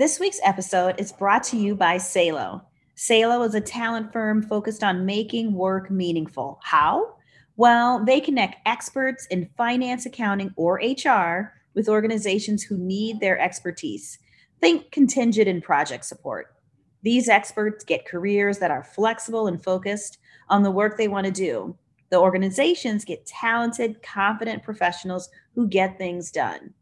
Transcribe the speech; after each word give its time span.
This 0.00 0.18
week's 0.18 0.40
episode 0.42 0.94
is 0.98 1.12
brought 1.12 1.42
to 1.42 1.58
you 1.58 1.74
by 1.74 1.98
Salo. 1.98 2.62
Salo 2.94 3.42
is 3.42 3.54
a 3.54 3.60
talent 3.60 4.14
firm 4.14 4.42
focused 4.42 4.82
on 4.82 5.04
making 5.04 5.52
work 5.52 5.90
meaningful. 5.90 6.58
How? 6.62 7.16
Well, 7.58 8.02
they 8.02 8.18
connect 8.18 8.66
experts 8.66 9.26
in 9.26 9.50
finance, 9.58 10.06
accounting, 10.06 10.54
or 10.56 10.76
HR 10.76 11.52
with 11.74 11.90
organizations 11.90 12.62
who 12.62 12.78
need 12.78 13.20
their 13.20 13.38
expertise. 13.38 14.18
Think 14.58 14.90
contingent 14.90 15.48
and 15.48 15.62
project 15.62 16.06
support. 16.06 16.54
These 17.02 17.28
experts 17.28 17.84
get 17.84 18.08
careers 18.08 18.58
that 18.60 18.70
are 18.70 18.82
flexible 18.82 19.48
and 19.48 19.62
focused 19.62 20.16
on 20.48 20.62
the 20.62 20.70
work 20.70 20.96
they 20.96 21.08
want 21.08 21.26
to 21.26 21.30
do. 21.30 21.76
The 22.08 22.18
organizations 22.18 23.04
get 23.04 23.26
talented, 23.26 24.02
confident 24.02 24.62
professionals 24.62 25.28
who 25.54 25.68
get 25.68 25.98
things 25.98 26.30
done. 26.30 26.72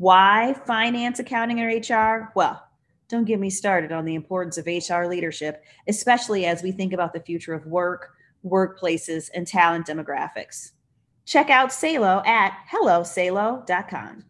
Why 0.00 0.54
finance, 0.66 1.18
accounting, 1.18 1.60
or 1.60 1.66
HR? 1.66 2.32
Well, 2.34 2.66
don't 3.10 3.26
get 3.26 3.38
me 3.38 3.50
started 3.50 3.92
on 3.92 4.06
the 4.06 4.14
importance 4.14 4.56
of 4.56 4.64
HR 4.64 5.04
leadership, 5.04 5.62
especially 5.88 6.46
as 6.46 6.62
we 6.62 6.72
think 6.72 6.94
about 6.94 7.12
the 7.12 7.20
future 7.20 7.52
of 7.52 7.66
work, 7.66 8.14
workplaces, 8.42 9.28
and 9.34 9.46
talent 9.46 9.88
demographics. 9.88 10.70
Check 11.26 11.50
out 11.50 11.70
Salo 11.70 12.22
at 12.24 12.56
hellosalo.com. 12.72 14.24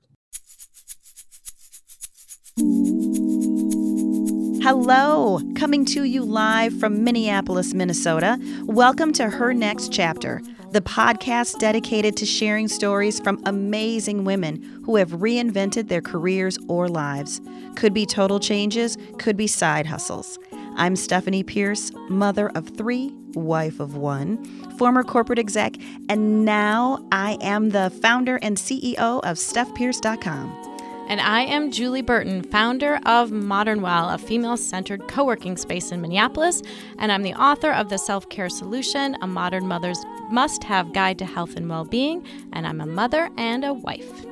Hello, 4.65 5.41
coming 5.55 5.85
to 5.85 6.03
you 6.03 6.25
live 6.25 6.77
from 6.81 7.05
Minneapolis, 7.05 7.75
Minnesota. 7.75 8.41
Welcome 8.65 9.13
to 9.13 9.31
Her 9.31 9.55
Next 9.55 9.93
Chapter, 9.93 10.43
the 10.73 10.81
podcast 10.81 11.59
dedicated 11.59 12.17
to 12.17 12.25
sharing 12.25 12.69
stories 12.69 13.19
from 13.19 13.43
amazing 13.45 14.25
women 14.25 14.63
who 14.85 14.97
have 14.97 15.11
reinvented 15.11 15.89
their 15.89 16.01
careers 16.01 16.59
or 16.69 16.89
lives. 16.89 17.41
Could 17.75 17.93
be 17.93 18.07
total 18.07 18.39
changes, 18.39 18.97
could 19.19 19.37
be 19.37 19.49
side 19.49 19.87
hustles. 19.87 20.39
I'm 20.77 20.95
Stephanie 20.95 21.43
Pierce, 21.43 21.91
mother 22.09 22.51
of 22.51 22.69
three, 22.69 23.13
wife 23.35 23.81
of 23.81 23.97
one, 23.97 24.45
former 24.79 25.03
corporate 25.03 25.41
exec, 25.41 25.75
and 26.09 26.45
now 26.45 27.05
I 27.11 27.37
am 27.41 27.71
the 27.71 27.91
founder 28.03 28.39
and 28.41 28.57
CEO 28.57 29.21
of 29.25 29.37
StephPierce.com. 29.37 30.70
And 31.11 31.21
I 31.21 31.41
am 31.41 31.73
Julie 31.73 32.03
Burton, 32.03 32.41
founder 32.41 33.01
of 33.05 33.33
Modern 33.33 33.83
Well, 33.83 34.11
a 34.11 34.17
female 34.17 34.57
centered 34.57 35.09
co 35.09 35.25
working 35.25 35.57
space 35.57 35.91
in 35.91 36.01
Minneapolis. 36.01 36.63
And 37.01 37.11
I'm 37.11 37.25
the 37.25 37.35
author 37.35 37.73
of 37.73 37.89
The 37.89 37.99
Self 37.99 38.29
Care 38.29 38.49
Solution, 38.49 39.17
a 39.21 39.27
modern 39.27 39.67
mother's 39.67 39.99
must 40.31 40.63
have 40.63 40.93
guide 40.93 41.19
to 41.19 41.27
health 41.27 41.57
and 41.57 41.69
well 41.69 41.85
being. 41.85 42.25
And 42.53 42.65
I'm 42.65 42.81
a 42.81 42.87
mother 42.87 43.29
and 43.37 43.65
a 43.65 43.73
wife. 43.73 44.25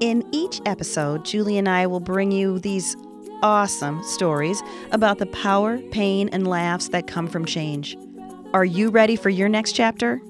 In 0.00 0.24
each 0.32 0.60
episode, 0.66 1.24
Julie 1.24 1.56
and 1.56 1.68
I 1.68 1.86
will 1.86 2.00
bring 2.00 2.32
you 2.32 2.58
these 2.58 2.96
awesome 3.44 4.02
stories 4.02 4.60
about 4.90 5.18
the 5.18 5.26
power, 5.26 5.78
pain, 5.92 6.28
and 6.32 6.48
laughs 6.48 6.88
that 6.88 7.06
come 7.06 7.28
from 7.28 7.44
change. 7.44 7.96
Are 8.52 8.64
you 8.64 8.90
ready 8.90 9.14
for 9.14 9.30
your 9.30 9.48
next 9.48 9.70
chapter? 9.74 10.20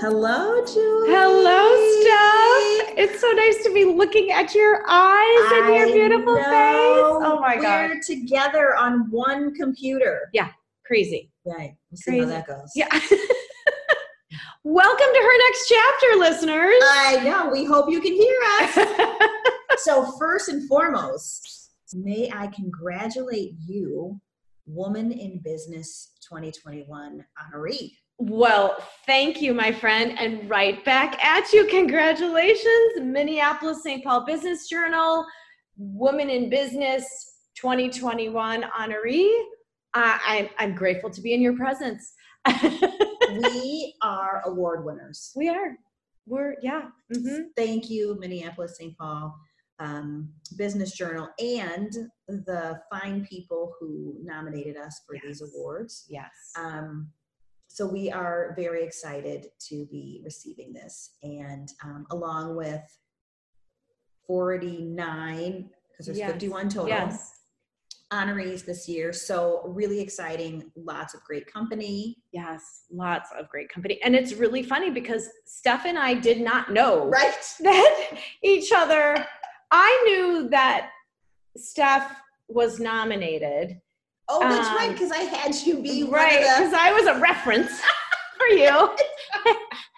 Hello, 0.00 0.64
Julie. 0.64 1.10
Hello, 1.10 1.76
Steph. 2.00 2.96
It's 2.96 3.20
so 3.20 3.30
nice 3.32 3.62
to 3.64 3.74
be 3.74 3.84
looking 3.84 4.30
at 4.30 4.54
your 4.54 4.82
eyes 4.88 5.52
and 5.52 5.74
your 5.74 5.92
beautiful 5.92 6.36
know. 6.36 6.42
face. 6.42 7.26
Oh 7.28 7.38
my 7.38 7.56
god. 7.56 7.90
We're 7.90 8.00
together 8.00 8.74
on 8.76 9.10
one 9.10 9.54
computer. 9.54 10.30
Yeah, 10.32 10.48
crazy. 10.86 11.30
Right. 11.44 11.74
We'll 11.90 11.98
see 11.98 12.12
Crazy. 12.12 12.24
how 12.24 12.30
that 12.30 12.46
goes. 12.46 12.72
Yeah. 12.74 12.88
Welcome 14.64 15.06
to 15.12 15.20
her 15.20 15.38
next 15.48 15.68
chapter, 15.68 16.16
listeners. 16.16 16.80
I 16.82 17.20
know. 17.22 17.50
We 17.50 17.66
hope 17.66 17.90
you 17.90 18.00
can 18.00 18.14
hear 18.14 18.38
us. 18.62 19.82
so, 19.82 20.12
first 20.18 20.48
and 20.48 20.66
foremost, 20.66 21.72
may 21.92 22.30
I 22.34 22.46
congratulate 22.46 23.52
you, 23.58 24.18
Woman 24.64 25.12
in 25.12 25.40
Business 25.40 26.12
2021 26.26 27.22
honoree. 27.38 27.90
Well, 28.22 28.76
thank 29.06 29.40
you, 29.40 29.54
my 29.54 29.72
friend, 29.72 30.14
and 30.18 30.48
right 30.48 30.84
back 30.84 31.18
at 31.24 31.50
you. 31.54 31.64
Congratulations, 31.68 33.00
Minneapolis 33.00 33.82
St. 33.82 34.04
Paul 34.04 34.26
Business 34.26 34.68
Journal, 34.68 35.24
Woman 35.78 36.28
in 36.28 36.50
Business 36.50 37.06
2021 37.56 38.64
honoree. 38.78 39.34
Uh, 39.94 40.18
I'm, 40.26 40.50
I'm 40.58 40.74
grateful 40.74 41.08
to 41.08 41.22
be 41.22 41.32
in 41.32 41.40
your 41.40 41.56
presence. 41.56 42.12
we 42.62 43.94
are 44.02 44.42
award 44.44 44.84
winners. 44.84 45.32
we 45.34 45.48
are. 45.48 45.78
We're, 46.26 46.56
yeah. 46.62 46.88
mhm. 47.16 47.44
Thank 47.56 47.88
you, 47.88 48.18
Minneapolis 48.20 48.76
St. 48.76 48.94
Paul 48.98 49.34
um, 49.78 50.28
Business 50.58 50.92
Journal, 50.92 51.30
and 51.38 51.90
the 52.28 52.82
fine 52.92 53.24
people 53.24 53.72
who 53.80 54.14
nominated 54.22 54.76
us 54.76 55.00
for 55.06 55.16
these 55.24 55.40
awards. 55.40 56.04
Yes. 56.10 56.28
Um, 56.58 57.08
so 57.72 57.86
we 57.86 58.10
are 58.10 58.52
very 58.56 58.82
excited 58.82 59.46
to 59.68 59.86
be 59.92 60.20
receiving 60.24 60.72
this, 60.72 61.10
and 61.22 61.68
um, 61.84 62.04
along 62.10 62.56
with 62.56 62.82
49, 64.26 65.70
because 65.90 66.06
there's 66.06 66.18
Yes. 66.18 66.32
51 66.32 66.68
total 66.68 66.88
yes. 66.88 67.40
honorees 68.12 68.64
this 68.64 68.88
year. 68.88 69.12
So 69.12 69.62
really 69.68 70.00
exciting, 70.00 70.70
lots 70.74 71.14
of 71.14 71.22
great 71.22 71.46
company. 71.52 72.16
Yes. 72.32 72.86
Lots 72.90 73.30
of 73.38 73.48
great 73.48 73.68
company. 73.68 74.00
And 74.02 74.16
it's 74.16 74.32
really 74.34 74.64
funny 74.64 74.90
because 74.90 75.28
Steph 75.46 75.86
and 75.86 75.96
I 75.98 76.14
did 76.14 76.40
not 76.40 76.72
know 76.72 77.04
Right. 77.08 77.54
that 77.60 78.10
each 78.42 78.72
other. 78.74 79.24
I 79.70 80.02
knew 80.06 80.48
that 80.48 80.90
Steph 81.56 82.20
was 82.48 82.80
nominated. 82.80 83.80
Oh, 84.32 84.40
that's 84.48 84.68
Um, 84.68 84.76
right, 84.76 84.92
because 84.92 85.10
I 85.10 85.18
had 85.22 85.54
you 85.66 85.80
be 85.82 86.04
right 86.04 86.38
of 86.38 86.42
the- 86.44 86.54
because 86.64 86.72
i 86.74 86.92
was 86.92 87.06
a 87.06 87.18
reference 87.20 87.80
for 88.38 88.46
you 88.46 88.70
like 88.70 88.96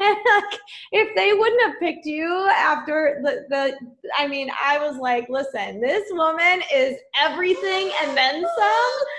if 0.92 1.14
they 1.14 1.32
wouldn't 1.32 1.62
have 1.62 1.78
picked 1.78 2.06
you 2.06 2.48
after 2.56 3.20
the, 3.22 3.44
the 3.50 3.74
i 4.18 4.26
mean 4.26 4.50
i 4.60 4.78
was 4.78 4.96
like 4.96 5.28
listen 5.28 5.80
this 5.80 6.02
woman 6.12 6.60
is 6.74 6.96
everything 7.20 7.90
and 8.02 8.16
then 8.16 8.40
some 8.42 8.46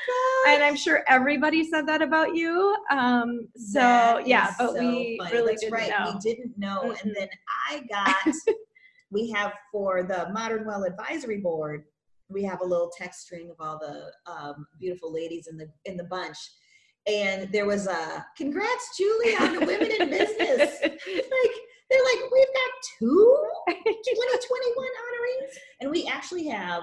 Oh, 0.09 0.46
and 0.50 0.63
i'm 0.63 0.75
sure 0.75 1.03
everybody 1.07 1.63
said 1.69 1.88
that 1.88 2.01
about 2.01 2.35
you 2.35 2.75
um 2.91 3.47
so 3.56 3.80
That 3.80 4.28
yeah 4.28 4.51
but 4.57 4.74
so 4.74 4.80
we 4.80 5.18
funny. 5.19 5.31
really 5.31 5.51
That's 5.53 5.62
didn't 5.62 5.74
right. 5.74 5.90
know 5.90 6.12
We 6.13 6.19
didn't 6.34 6.57
know, 6.57 6.81
Mm-mm. 6.84 7.01
and 7.03 7.16
then 7.18 7.30
I 7.69 7.81
got. 7.90 8.34
we 9.12 9.30
have 9.31 9.53
for 9.72 10.03
the 10.03 10.30
Modern 10.34 10.66
Well 10.66 10.84
Advisory 10.84 11.38
Board. 11.38 11.85
We 12.30 12.44
have 12.44 12.62
a 12.62 12.66
little 12.66 12.92
text 12.98 13.22
string 13.22 13.50
of 13.50 13.58
all 13.60 13.80
the 13.80 14.12
um, 14.32 14.66
beautiful 14.80 15.14
ladies 15.14 15.48
in 15.48 15.58
the 15.58 15.68
in 15.86 15.98
the 15.98 16.06
bunch, 16.06 16.38
and 17.08 17.52
there 17.52 17.66
was 17.66 17.88
a 17.88 18.26
congrats, 18.38 18.98
Julie, 18.98 19.36
on 19.36 19.54
the 19.60 19.66
Women 19.66 19.92
in 20.02 20.10
Business. 20.10 20.80
Like 20.84 21.52
they're 21.90 22.02
like, 22.02 22.32
we've 22.32 22.48
got 22.48 22.72
two 22.98 23.46
2021 23.68 24.88
honorees, 24.88 25.58
and 25.82 25.92
we 25.92 26.08
actually 26.08 26.48
have 26.48 26.82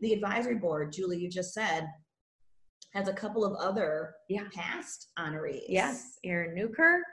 the 0.00 0.12
advisory 0.12 0.56
board. 0.56 0.92
Julie, 0.92 1.18
you 1.18 1.30
just 1.30 1.52
said 1.54 1.86
has 2.94 3.06
a 3.06 3.12
couple 3.12 3.44
of 3.44 3.52
other 3.60 4.14
Yeah. 4.28 4.44
past 4.54 5.08
honorees. 5.18 5.64
yes 5.68 6.18
erin 6.24 6.54
newkirk 6.54 7.04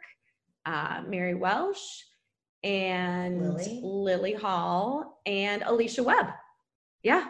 uh, 0.65 1.01
mary 1.05 1.35
welsh 1.35 1.81
and 2.63 3.41
Lily. 3.55 3.81
lily 3.83 4.33
hall 4.33 5.19
and 5.25 5.61
alicia 5.63 6.01
webb 6.01 6.27
yeah 7.03 7.27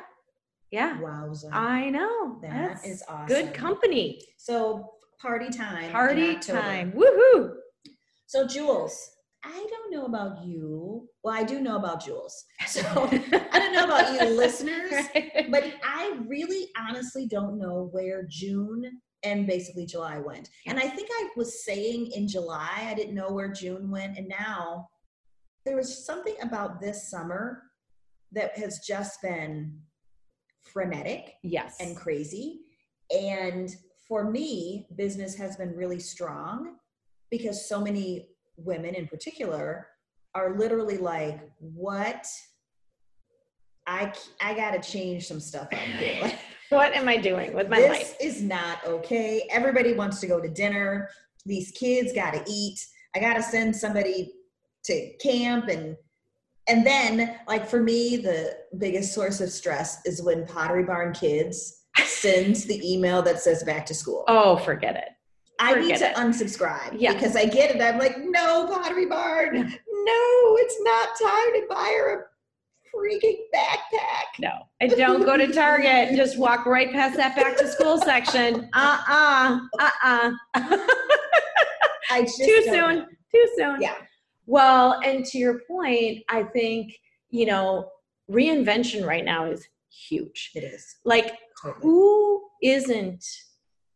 yeah 0.75 0.97
Wowza. 1.01 1.49
I 1.53 1.89
know. 1.89 2.37
That 2.41 2.51
That's 2.51 2.85
is 2.85 3.03
awesome. 3.07 3.27
Good 3.27 3.53
company. 3.53 4.21
So 4.37 4.91
party 5.21 5.49
time. 5.49 5.91
Party 5.91 6.35
time. 6.35 6.91
Woohoo. 6.91 7.53
So 8.25 8.45
Jules, 8.45 9.11
I 9.43 9.65
don't 9.69 9.91
know 9.91 10.05
about 10.05 10.43
you. 10.43 11.07
Well, 11.23 11.33
I 11.33 11.43
do 11.43 11.61
know 11.61 11.77
about 11.77 12.03
Jules. 12.03 12.43
So 12.67 12.81
I 12.81 13.59
don't 13.59 13.73
know 13.73 13.85
about 13.85 14.13
you 14.13 14.27
listeners, 14.43 15.05
but 15.49 15.63
I 15.83 16.19
really 16.27 16.67
honestly 16.77 17.25
don't 17.27 17.57
know 17.57 17.89
where 17.93 18.27
June 18.29 18.83
and 19.23 19.47
basically 19.47 19.85
July 19.85 20.17
went. 20.19 20.49
And 20.67 20.77
I 20.77 20.87
think 20.87 21.09
I 21.11 21.29
was 21.37 21.63
saying 21.63 22.11
in 22.15 22.27
July, 22.27 22.87
I 22.89 22.93
didn't 22.93 23.15
know 23.15 23.31
where 23.31 23.51
June 23.51 23.89
went. 23.89 24.17
And 24.17 24.27
now 24.27 24.87
there 25.65 25.77
was 25.77 26.05
something 26.05 26.35
about 26.41 26.81
this 26.81 27.09
summer 27.09 27.63
that 28.33 28.57
has 28.57 28.79
just 28.79 29.21
been 29.21 29.79
frenetic. 30.65 31.35
yes. 31.43 31.77
and 31.79 31.95
crazy. 31.95 32.61
And 33.15 33.73
for 34.07 34.29
me, 34.29 34.87
business 34.95 35.35
has 35.35 35.55
been 35.55 35.75
really 35.75 35.99
strong 35.99 36.75
because 37.31 37.67
so 37.67 37.81
many 37.81 38.29
women 38.57 38.95
in 38.95 39.07
particular 39.07 39.87
are 40.33 40.57
literally 40.57 40.97
like, 40.97 41.39
what? 41.59 42.25
i 43.87 44.11
i 44.41 44.51
got 44.55 44.71
to 44.71 44.91
change 44.91 45.27
some 45.27 45.39
stuff 45.39 45.67
up 45.71 45.79
here. 45.79 46.19
Like, 46.23 46.39
what 46.69 46.93
am 46.95 47.07
I 47.07 47.17
doing 47.17 47.53
with 47.53 47.69
my 47.69 47.79
this 47.79 47.89
life? 47.89 48.15
is 48.19 48.41
not 48.41 48.79
okay. 48.87 49.47
Everybody 49.51 49.93
wants 49.93 50.19
to 50.21 50.27
go 50.27 50.41
to 50.41 50.49
dinner. 50.49 51.09
These 51.45 51.71
kids 51.71 52.11
got 52.11 52.33
to 52.33 52.43
eat. 52.51 52.79
I 53.15 53.19
got 53.19 53.35
to 53.35 53.43
send 53.43 53.75
somebody 53.75 54.33
to 54.85 55.13
camp 55.21 55.67
and 55.67 55.95
and 56.67 56.85
then 56.85 57.37
like 57.47 57.67
for 57.67 57.81
me 57.81 58.17
the 58.17 58.55
biggest 58.77 59.13
source 59.13 59.39
of 59.41 59.49
stress 59.49 59.99
is 60.05 60.21
when 60.23 60.45
pottery 60.47 60.83
barn 60.83 61.13
kids 61.13 61.83
sends 62.05 62.65
the 62.65 62.81
email 62.93 63.21
that 63.21 63.39
says 63.39 63.63
back 63.63 63.85
to 63.85 63.93
school 63.93 64.23
Oh, 64.27 64.57
forget 64.57 64.95
it. 64.95 65.09
i 65.59 65.75
need 65.79 65.95
to 65.97 66.09
it. 66.09 66.15
unsubscribe 66.15 66.95
Yeah. 66.97 67.13
because 67.13 67.35
i 67.35 67.45
get 67.45 67.75
it 67.75 67.81
i'm 67.81 67.97
like 67.99 68.15
no 68.19 68.67
pottery 68.67 69.05
barn 69.05 69.55
no 69.55 70.57
it's 70.59 70.77
not 70.81 71.09
time 71.21 71.53
to 71.53 71.65
buy 71.69 71.91
her 71.99 72.13
a 72.13 72.97
freaking 72.97 73.37
backpack 73.53 74.39
No. 74.39 74.51
And 74.79 74.91
don't 74.91 75.23
go 75.25 75.35
to 75.37 75.51
Target. 75.51 76.07
And 76.09 76.17
just 76.23 76.37
walk 76.37 76.65
right 76.65 76.91
past 76.93 77.17
that 77.17 77.35
back 77.35 77.57
to 77.57 77.67
school 77.67 77.97
section. 77.97 78.69
Uh-uh. 78.73 79.59
Uh-uh. 79.79 80.31
i 82.11 82.21
just 82.21 82.37
Too 82.37 82.61
soon. 82.65 83.05
Too 83.33 83.47
soon. 83.57 83.81
yeah 83.81 83.95
Well, 84.45 84.99
and 85.03 85.25
to 85.25 85.37
your 85.37 85.61
point, 85.67 86.23
I 86.29 86.43
think, 86.43 86.95
you 87.29 87.45
know, 87.45 87.89
reinvention 88.29 89.05
right 89.05 89.25
now 89.25 89.45
is 89.45 89.67
huge. 89.89 90.51
it 90.55 90.63
is 90.63 90.97
Like, 91.03 91.37
totally. 91.61 91.81
who 91.81 92.43
isn't 92.61 93.23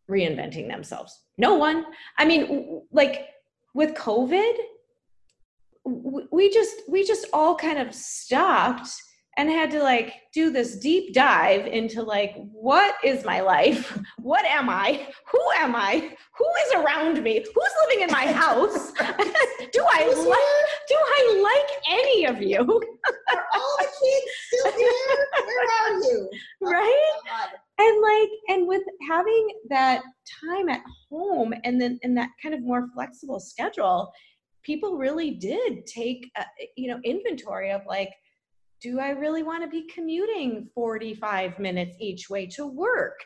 reinventing 0.09 0.69
themselves? 0.69 1.19
No 1.37 1.55
one. 1.55 1.85
I 2.17 2.25
mean, 2.25 2.81
like 2.91 3.27
with 3.73 3.93
COVID, 3.93 4.53
we 5.85 6.49
just 6.51 6.75
we 6.89 7.03
just 7.03 7.25
all 7.33 7.55
kind 7.55 7.79
of 7.79 7.93
stopped 7.95 8.89
and 9.39 9.49
had 9.49 9.71
to 9.71 9.81
like 9.81 10.15
do 10.33 10.51
this 10.51 10.75
deep 10.79 11.13
dive 11.13 11.65
into 11.65 12.03
like 12.03 12.35
what 12.51 12.93
is 13.05 13.23
my 13.23 13.39
life? 13.39 13.97
What 14.19 14.43
am 14.45 14.69
I? 14.69 15.07
Who 15.31 15.41
am 15.55 15.75
I? 15.75 16.11
Who 16.37 16.45
is 16.65 16.73
around 16.75 17.23
me? 17.23 17.39
Who's 17.39 17.73
living 17.87 18.03
in 18.03 18.11
my 18.11 18.27
house? 18.31 18.91
do 19.71 19.85
I 19.91 20.03
like 20.05 20.67
do 20.89 20.97
I 21.17 21.21
like 21.49 21.99
any 22.01 22.25
of 22.25 22.41
you? 22.41 22.59
Are 23.33 23.45
all 23.55 23.75
the 23.79 23.85
kids 23.85 24.31
still 24.47 24.71
here? 24.73 25.27
Where 25.47 25.67
are 25.79 25.93
you? 26.01 26.29
Right? 26.61 27.11
Oh, 27.31 27.47
and 27.79 28.01
like 28.01 28.29
and 28.49 28.67
with 28.67 28.83
having 29.09 29.47
that 29.69 30.01
time 30.43 30.67
at 30.67 30.81
home 31.09 31.53
and 31.63 31.79
then 31.79 31.97
and 32.03 32.17
that 32.17 32.29
kind 32.43 32.53
of 32.53 32.61
more 32.61 32.89
flexible 32.93 33.39
schedule 33.39 34.11
people 34.63 34.97
really 34.97 35.31
did 35.31 35.85
take 35.85 36.29
uh, 36.37 36.43
you 36.75 36.89
know 36.89 36.99
inventory 37.05 37.71
of 37.71 37.81
like 37.87 38.09
do 38.81 38.99
i 38.99 39.09
really 39.09 39.43
want 39.43 39.63
to 39.63 39.69
be 39.69 39.87
commuting 39.93 40.67
45 40.73 41.59
minutes 41.59 41.95
each 41.99 42.29
way 42.29 42.45
to 42.47 42.65
work 42.65 43.19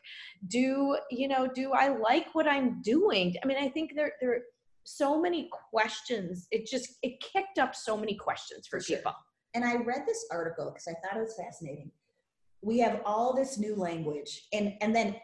do 0.47 0.97
you 1.09 1.27
know 1.27 1.47
do 1.53 1.71
i 1.73 1.89
like 1.89 2.33
what 2.33 2.47
i'm 2.47 2.81
doing 2.81 3.35
i 3.43 3.47
mean 3.47 3.57
i 3.57 3.69
think 3.69 3.93
there 3.95 4.13
there 4.21 4.31
are 4.31 4.41
so 4.85 5.21
many 5.21 5.49
questions 5.71 6.47
it 6.51 6.65
just 6.65 6.97
it 7.01 7.19
kicked 7.21 7.57
up 7.57 7.75
so 7.75 7.97
many 7.97 8.15
questions 8.15 8.67
for, 8.67 8.79
sure. 8.79 8.97
people 8.97 9.13
And 9.53 9.63
I 9.63 9.75
read 9.75 10.03
this 10.07 10.25
article 10.31 10.65
because 10.71 10.87
I 10.87 10.93
thought 10.93 11.17
it 11.17 11.21
was 11.21 11.35
fascinating. 11.37 11.91
We 12.61 12.79
have 12.79 13.01
all 13.05 13.35
this 13.35 13.57
new 13.57 13.75
language, 13.75 14.47
and 14.53 14.73
and 14.81 14.95
then, 14.95 15.15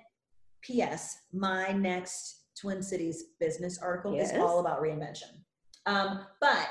P.S. 0.61 1.17
My 1.33 1.71
next 1.71 2.43
Twin 2.59 2.83
Cities 2.83 3.23
business 3.39 3.79
article 3.81 4.13
is 4.19 4.31
all 4.33 4.59
about 4.59 4.81
reinvention. 4.81 5.39
Um, 5.85 6.25
but 6.41 6.67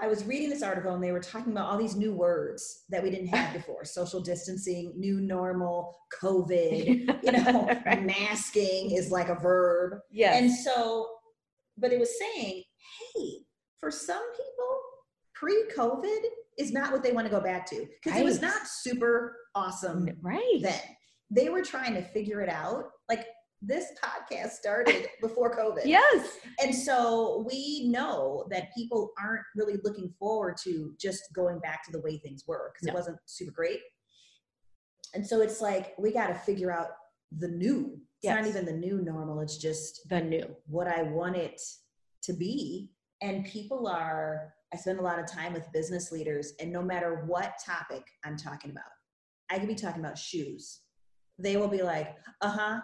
I 0.00 0.08
was 0.08 0.24
reading 0.24 0.50
this 0.50 0.62
article, 0.62 0.92
and 0.94 1.02
they 1.02 1.12
were 1.12 1.20
talking 1.20 1.52
about 1.52 1.70
all 1.70 1.78
these 1.78 1.94
new 1.94 2.12
words 2.12 2.84
that 2.88 3.02
we 3.02 3.10
didn't 3.10 3.28
have 3.28 3.52
before: 3.52 3.84
social 3.84 4.20
distancing, 4.20 4.92
new 4.96 5.20
normal, 5.20 5.96
COVID. 6.22 7.10
You 7.24 7.32
know, 7.32 7.66
Right. 7.86 8.04
masking 8.04 8.90
is 8.90 9.10
like 9.10 9.28
a 9.30 9.34
verb. 9.36 9.98
yes 10.10 10.38
And 10.40 10.52
so, 10.52 11.08
but 11.78 11.90
it 11.92 11.98
was 11.98 12.10
saying, 12.18 12.62
hey, 13.14 13.30
for 13.80 13.90
some 13.90 14.22
people, 14.32 14.78
pre 15.34 15.64
COVID 15.76 16.20
is 16.58 16.70
not 16.72 16.92
what 16.92 17.02
they 17.02 17.12
want 17.12 17.26
to 17.26 17.30
go 17.30 17.40
back 17.40 17.64
to 17.70 17.86
because 18.02 18.20
it 18.20 18.24
was 18.24 18.40
not 18.42 18.66
super 18.66 19.36
awesome 19.54 20.08
right 20.22 20.58
then. 20.60 20.80
They 21.30 21.48
were 21.48 21.62
trying 21.62 21.94
to 21.94 22.02
figure 22.02 22.42
it 22.42 22.48
out. 22.50 22.84
Like 23.08 23.26
this 23.66 23.86
podcast 24.02 24.50
started 24.50 25.06
before 25.20 25.56
COVID. 25.56 25.82
yes 25.84 26.38
And 26.62 26.74
so 26.74 27.44
we 27.48 27.88
know 27.88 28.46
that 28.50 28.74
people 28.76 29.12
aren't 29.18 29.44
really 29.56 29.78
looking 29.84 30.12
forward 30.18 30.56
to 30.64 30.94
just 31.00 31.22
going 31.34 31.58
back 31.60 31.84
to 31.86 31.92
the 31.92 32.00
way 32.00 32.18
things 32.18 32.44
were 32.46 32.72
because 32.72 32.86
No. 32.86 32.92
it 32.92 32.94
wasn't 32.96 33.18
super 33.26 33.52
great. 33.52 33.80
And 35.14 35.26
so 35.26 35.40
it's 35.40 35.60
like 35.60 35.94
we 35.98 36.12
got 36.12 36.26
to 36.28 36.34
figure 36.34 36.70
out 36.72 36.88
the 37.38 37.48
new. 37.48 37.98
It's 38.22 38.30
not 38.34 38.46
even 38.46 38.64
the 38.64 38.72
new 38.72 39.00
normal. 39.02 39.40
It's 39.40 39.58
just 39.58 40.08
the 40.08 40.20
new 40.20 40.46
what 40.66 40.88
I 40.88 41.02
want 41.02 41.36
it 41.36 41.60
to 42.22 42.32
be. 42.32 42.90
And 43.22 43.44
people 43.44 43.86
are, 43.86 44.54
I 44.72 44.76
spend 44.76 44.98
a 44.98 45.02
lot 45.02 45.18
of 45.18 45.26
time 45.26 45.52
with 45.52 45.70
business 45.72 46.10
leaders, 46.10 46.52
and 46.60 46.72
no 46.72 46.82
matter 46.82 47.22
what 47.26 47.54
topic 47.64 48.02
I'm 48.24 48.36
talking 48.36 48.70
about, 48.70 48.84
I 49.50 49.58
could 49.58 49.68
be 49.68 49.74
talking 49.74 50.00
about 50.00 50.18
shoes. 50.18 50.80
They 51.38 51.56
will 51.56 51.68
be 51.68 51.82
like, 51.82 52.16
uh 52.40 52.48
huh. 52.50 52.80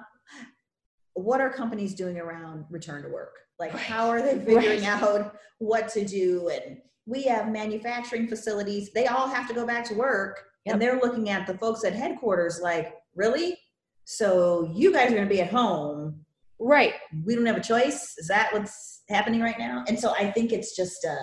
What 1.20 1.40
are 1.40 1.50
companies 1.50 1.94
doing 1.94 2.18
around 2.18 2.64
return 2.70 3.02
to 3.02 3.08
work? 3.08 3.34
Like, 3.58 3.72
Right. 3.74 3.82
how 3.82 4.08
are 4.08 4.22
they 4.22 4.38
figuring 4.38 4.82
Right. 4.82 5.02
out 5.02 5.36
what 5.58 5.88
to 5.90 6.04
do? 6.04 6.48
And 6.48 6.80
we 7.06 7.22
have 7.24 7.50
manufacturing 7.50 8.26
facilities, 8.28 8.90
they 8.92 9.06
all 9.06 9.26
have 9.28 9.46
to 9.48 9.54
go 9.54 9.66
back 9.66 9.84
to 9.86 9.94
work. 9.94 10.44
Yep. 10.64 10.72
And 10.72 10.82
they're 10.82 11.00
looking 11.00 11.28
at 11.30 11.46
the 11.46 11.56
folks 11.58 11.84
at 11.84 11.92
headquarters 11.94 12.60
like, 12.60 12.94
really? 13.14 13.58
So 14.04 14.70
you 14.74 14.92
guys 14.92 15.10
are 15.12 15.14
going 15.16 15.28
to 15.28 15.34
be 15.34 15.40
at 15.40 15.50
home 15.50 16.24
right 16.62 16.92
we 17.24 17.34
don't 17.34 17.46
have 17.46 17.56
a 17.56 17.62
choice 17.62 18.14
is 18.18 18.28
that 18.28 18.52
what's 18.52 19.02
happening 19.08 19.40
right 19.40 19.58
now 19.58 19.82
and 19.88 19.98
so 19.98 20.10
i 20.16 20.30
think 20.30 20.52
it's 20.52 20.76
just 20.76 21.04
a 21.04 21.16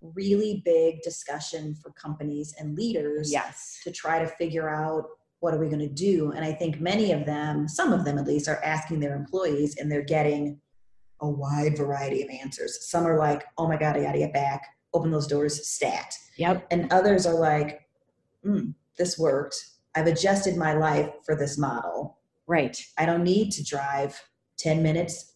really 0.00 0.62
big 0.64 1.02
discussion 1.02 1.74
for 1.74 1.90
companies 1.92 2.54
and 2.58 2.74
leaders 2.74 3.30
yes 3.30 3.78
to 3.84 3.90
try 3.90 4.18
to 4.18 4.26
figure 4.26 4.70
out 4.70 5.04
what 5.42 5.52
are 5.52 5.58
we 5.58 5.66
going 5.66 5.80
to 5.80 5.88
do? 5.88 6.30
And 6.30 6.44
i 6.44 6.52
think 6.52 6.80
many 6.80 7.10
of 7.10 7.26
them 7.26 7.66
some 7.68 7.92
of 7.92 8.04
them 8.04 8.16
at 8.16 8.26
least 8.26 8.48
are 8.48 8.62
asking 8.64 9.00
their 9.00 9.16
employees 9.16 9.76
and 9.76 9.90
they're 9.90 10.04
getting 10.18 10.60
a 11.20 11.28
wide 11.28 11.76
variety 11.76 12.22
of 12.22 12.30
answers. 12.30 12.88
Some 12.88 13.06
are 13.06 13.18
like 13.18 13.44
oh 13.58 13.66
my 13.66 13.76
god 13.76 13.96
i 13.96 14.02
gotta 14.02 14.18
get 14.18 14.32
back. 14.32 14.62
Open 14.94 15.10
those 15.10 15.26
doors 15.26 15.66
stat. 15.68 16.14
Yep. 16.38 16.66
And 16.70 16.92
others 16.92 17.26
are 17.26 17.34
like 17.34 17.80
mm, 18.46 18.72
this 18.98 19.18
worked. 19.18 19.56
I've 19.96 20.06
adjusted 20.06 20.56
my 20.56 20.74
life 20.74 21.10
for 21.26 21.34
this 21.36 21.58
model. 21.58 22.18
Right. 22.46 22.76
I 22.98 23.04
don't 23.06 23.24
need 23.24 23.50
to 23.52 23.64
drive 23.64 24.20
10 24.58 24.82
minutes, 24.82 25.34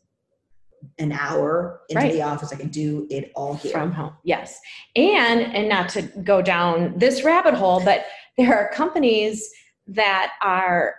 an 0.98 1.10
hour 1.12 1.80
into 1.88 2.02
Right. 2.02 2.12
the 2.12 2.22
office. 2.22 2.52
I 2.52 2.56
can 2.56 2.68
do 2.68 3.06
it 3.10 3.32
all 3.34 3.54
here. 3.54 3.72
from 3.72 3.90
home. 3.92 4.14
Yes. 4.22 4.60
And 4.94 5.40
and 5.56 5.68
not 5.68 5.88
to 5.90 6.02
go 6.22 6.42
down 6.42 6.94
this 6.96 7.24
rabbit 7.24 7.54
hole 7.54 7.80
but 7.84 8.06
there 8.38 8.54
are 8.56 8.70
companies 8.72 9.50
that 9.88 10.32
are 10.42 10.94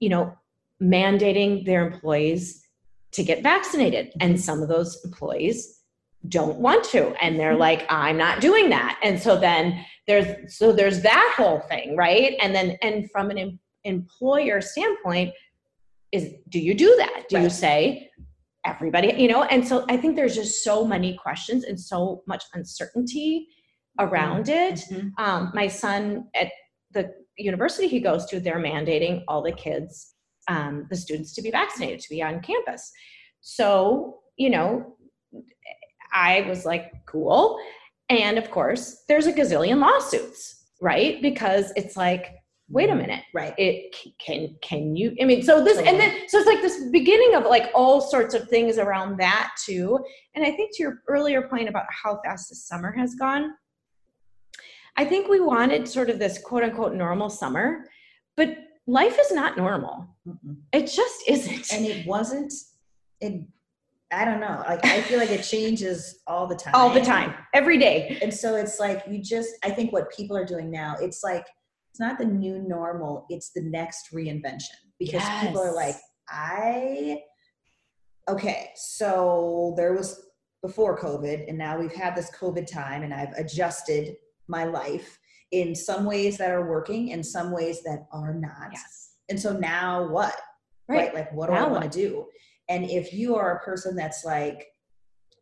you 0.00 0.08
know 0.08 0.34
mandating 0.82 1.64
their 1.64 1.86
employees 1.86 2.62
to 3.12 3.22
get 3.24 3.42
vaccinated. 3.42 4.12
And 4.20 4.38
some 4.38 4.62
of 4.62 4.68
those 4.68 5.02
employees 5.04 5.80
don't 6.28 6.58
want 6.58 6.84
to. 6.84 7.14
And 7.22 7.38
they're 7.40 7.56
like 7.56 7.86
i'm 7.88 8.16
not 8.18 8.40
doing 8.40 8.68
that. 8.70 8.98
And 9.02 9.18
so 9.20 9.38
then 9.38 9.84
there's 10.06 10.56
so 10.56 10.72
there's 10.72 11.00
that 11.02 11.34
whole 11.36 11.60
thing 11.60 11.96
right? 11.96 12.34
And 12.42 12.54
then 12.54 12.76
and 12.82 13.10
from 13.10 13.30
an 13.30 13.38
em- 13.38 13.60
employer 13.84 14.60
standpoint 14.60 15.32
is 16.12 16.34
do 16.48 16.58
you 16.58 16.74
do 16.74 16.94
that? 16.98 17.24
Do 17.28 17.40
you 17.40 17.50
say 17.50 18.10
everybody 18.64 19.14
you 19.16 19.28
know? 19.28 19.44
And 19.44 19.66
so 19.66 19.84
i 19.88 19.96
think 19.96 20.16
there's 20.16 20.34
just 20.34 20.62
so 20.62 20.84
many 20.84 21.16
questions 21.16 21.64
and 21.64 21.78
so 21.80 22.22
much 22.26 22.44
uncertainty 22.54 23.48
around 23.98 24.48
it. 24.50 24.80
Mhm. 24.90 25.12
um, 25.18 25.52
my 25.54 25.68
son 25.68 26.28
at 26.34 26.50
the 26.90 27.14
university 27.38 27.86
he 27.86 28.00
goes 28.00 28.24
to 28.26 28.40
they're 28.40 28.58
mandating 28.58 29.22
all 29.28 29.42
the 29.42 29.52
kids 29.52 30.14
um, 30.48 30.86
the 30.90 30.96
students 30.96 31.34
to 31.34 31.42
be 31.42 31.50
vaccinated 31.50 32.00
to 32.00 32.08
be 32.08 32.22
on 32.22 32.40
campus. 32.40 32.92
So 33.40 34.18
you 34.36 34.50
know 34.50 34.96
i 36.12 36.42
was 36.42 36.64
like 36.64 36.92
cool. 37.06 37.58
And 38.08 38.38
of 38.38 38.50
course 38.50 39.04
there's 39.08 39.26
a 39.26 39.32
gazillion 39.32 39.80
lawsuits 39.80 40.56
right? 40.80 41.20
Because 41.22 41.72
it's 41.76 41.96
like 41.96 42.32
wait 42.68 42.90
a 42.90 42.94
minute. 42.94 43.22
Right. 43.32 43.54
it 43.58 43.94
can 44.18 44.56
can 44.60 44.96
you 44.96 45.14
i 45.20 45.24
mean 45.24 45.42
so 45.42 45.62
this 45.62 45.78
and 45.78 46.00
then 46.00 46.12
so 46.26 46.38
it's 46.38 46.48
like 46.48 46.62
this 46.62 46.82
beginning 46.90 47.36
of 47.36 47.44
like 47.44 47.70
all 47.74 48.00
sorts 48.00 48.34
of 48.34 48.48
things 48.48 48.78
around 48.78 49.18
that 49.18 49.52
too. 49.64 49.98
And 50.34 50.44
i 50.44 50.50
think 50.50 50.74
to 50.76 50.82
your 50.82 51.02
earlier 51.08 51.42
point 51.42 51.68
about 51.68 51.86
how 51.90 52.20
fast 52.24 52.48
the 52.48 52.56
summer 52.56 52.92
has 52.92 53.14
gone 53.14 53.52
i 54.96 55.04
think 55.04 55.28
we 55.28 55.40
wanted 55.40 55.86
sort 55.88 56.10
of 56.10 56.18
this 56.18 56.38
quote 56.38 56.62
unquote 56.62 56.94
normal 56.94 57.28
summer 57.30 57.84
but 58.36 58.56
life 58.86 59.18
is 59.20 59.32
not 59.32 59.56
normal 59.56 60.06
Mhm. 60.26 60.56
it 60.72 60.86
just 60.86 61.22
isn't 61.28 61.72
And 61.72 61.86
it 61.86 62.06
wasn't, 62.06 62.52
it, 63.20 63.46
I 64.12 64.24
don't 64.24 64.40
know. 64.40 64.62
Like, 64.68 64.84
I 64.84 65.00
feel 65.02 65.18
like 65.18 65.30
it 65.30 65.42
changes 65.42 66.20
all 66.26 66.46
the 66.46 66.54
time. 66.56 66.74
all 66.74 66.90
the 66.90 67.00
time 67.00 67.34
every 67.54 67.78
day 67.78 68.18
And 68.22 68.32
so 68.32 68.54
it's 68.56 68.78
like, 68.80 69.02
you 69.08 69.22
just, 69.22 69.50
I 69.64 69.70
think 69.70 69.92
what 69.92 70.10
people 70.16 70.36
are 70.36 70.44
doing 70.44 70.70
now, 70.70 70.96
it's 71.00 71.22
like, 71.24 71.46
it's 71.90 72.00
not 72.00 72.18
the 72.18 72.24
new 72.24 72.58
normal, 72.60 73.26
it's 73.30 73.50
the 73.52 73.62
next 73.62 74.12
reinvention 74.12 74.76
because 74.98 75.22
people 75.40 75.60
are 75.60 75.72
like, 75.74 75.96
I, 76.28 77.22
okay, 78.28 78.70
so 78.74 79.74
there 79.76 79.92
was 79.94 80.26
before 80.62 80.98
COVID, 80.98 81.48
and 81.48 81.56
now 81.56 81.78
we've 81.78 81.94
had 81.94 82.14
this 82.16 82.30
COVID 82.32 82.66
time, 82.66 83.02
and 83.04 83.14
I've 83.14 83.32
adjusted 83.36 84.16
my 84.48 84.64
life 84.64 85.18
in 85.52 85.74
some 85.74 86.04
ways 86.04 86.36
that 86.38 86.50
are 86.50 86.68
working 86.68 87.12
and 87.12 87.24
some 87.24 87.50
ways 87.52 87.82
that 87.84 88.06
are 88.12 88.34
not. 88.34 88.70
Yes. 88.72 89.12
And 89.28 89.38
so 89.40 89.52
now 89.52 90.08
what? 90.08 90.34
Right. 90.88 91.14
Like, 91.14 91.32
what 91.32 91.48
do 91.48 91.52
I 91.54 91.66
want 91.66 91.84
to 91.84 91.98
do? 91.98 92.26
And 92.68 92.84
if 92.88 93.12
you 93.12 93.34
are 93.36 93.56
a 93.56 93.60
person 93.64 93.96
that's 93.96 94.24
like, 94.24 94.66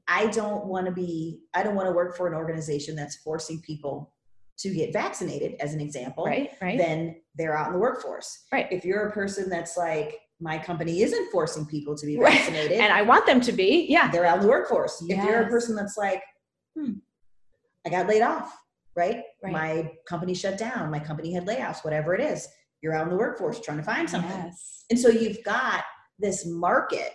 I 0.08 0.26
don't 0.28 0.66
want 0.66 0.86
to 0.86 0.92
be, 0.92 1.40
I 1.54 1.62
don't 1.62 1.74
want 1.74 1.88
to 1.88 1.92
work 1.92 2.16
for 2.16 2.26
an 2.26 2.34
organization 2.34 2.94
that's 2.96 3.16
forcing 3.16 3.60
people 3.62 4.12
to 4.58 4.72
get 4.72 4.92
vaccinated, 4.92 5.54
as 5.60 5.74
an 5.74 5.80
example, 5.80 6.24
Right. 6.24 6.50
Right. 6.62 6.78
then 6.78 7.16
they're 7.34 7.56
out 7.56 7.68
in 7.68 7.72
the 7.72 7.78
workforce. 7.78 8.44
Right. 8.52 8.68
If 8.70 8.84
you're 8.84 9.08
a 9.08 9.12
person 9.12 9.48
that's 9.50 9.76
like, 9.76 10.18
my 10.40 10.58
company 10.58 11.02
isn't 11.02 11.30
forcing 11.32 11.66
people 11.66 11.96
to 11.96 12.06
be 12.06 12.16
Right. 12.18 12.34
vaccinated, 12.34 12.78
and 12.78 12.92
I 12.92 13.02
want 13.02 13.26
them 13.26 13.40
to 13.40 13.52
be. 13.52 13.86
Yeah. 13.88 14.10
they're 14.10 14.24
out 14.26 14.36
in 14.36 14.42
the 14.42 14.48
workforce. 14.48 15.02
If 15.08 15.16
you're 15.24 15.42
a 15.42 15.48
person 15.48 15.74
that's 15.74 15.96
like, 15.96 16.22
hmm, 16.76 16.92
I 17.86 17.90
got 17.90 18.06
laid 18.06 18.22
off, 18.22 18.54
right? 18.96 19.22
Right. 19.42 19.52
My 19.52 19.92
company 20.08 20.34
shut 20.34 20.56
down, 20.58 20.90
my 20.90 20.98
company 21.00 21.32
had 21.32 21.46
layoffs, 21.46 21.84
whatever 21.84 22.14
it 22.14 22.20
is, 22.20 22.46
you're 22.82 22.94
out 22.94 23.04
in 23.04 23.10
the 23.10 23.16
workforce 23.16 23.60
trying 23.60 23.78
to 23.78 23.82
find 23.84 24.08
something. 24.08 24.30
Yes. 24.30 24.84
And 24.90 24.98
so 24.98 25.08
you've 25.08 25.42
got 25.44 25.84
this 26.18 26.46
market 26.46 27.10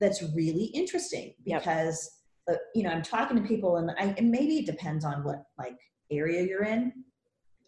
that's 0.00 0.22
really 0.34 0.64
interesting 0.66 1.34
Yep. 1.44 1.62
because, 1.62 2.10
uh, 2.50 2.54
you 2.74 2.82
know, 2.84 2.90
I'm 2.90 3.02
talking 3.02 3.36
to 3.40 3.48
people 3.48 3.78
and, 3.78 3.90
I, 3.98 4.14
and 4.16 4.30
maybe 4.30 4.58
it 4.58 4.66
depends 4.66 5.04
on 5.04 5.24
what 5.24 5.42
like 5.58 5.76
area 6.10 6.42
you're 6.42 6.64
in. 6.64 6.92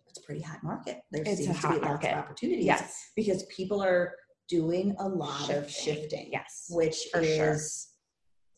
It's 0.08 0.18
a 0.18 0.22
pretty 0.22 0.42
hot 0.42 0.62
market. 0.62 1.00
There 1.10 1.22
It's 1.22 1.40
a 1.40 1.44
seems 1.44 1.60
to 1.60 1.68
be 1.68 1.74
lots 1.74 1.84
market. 1.84 2.12
of 2.12 2.18
opportunities 2.18 2.64
Yes. 2.64 3.10
because 3.16 3.44
people 3.44 3.82
are 3.82 4.14
doing 4.48 4.94
a 4.98 5.08
lot 5.08 5.50
of 5.50 5.70
Shifting. 5.70 5.94
shifting 6.02 6.28
Yes. 6.32 6.66
which 6.70 7.08
for 7.12 7.22
sure. 7.24 7.52
is 7.52 7.88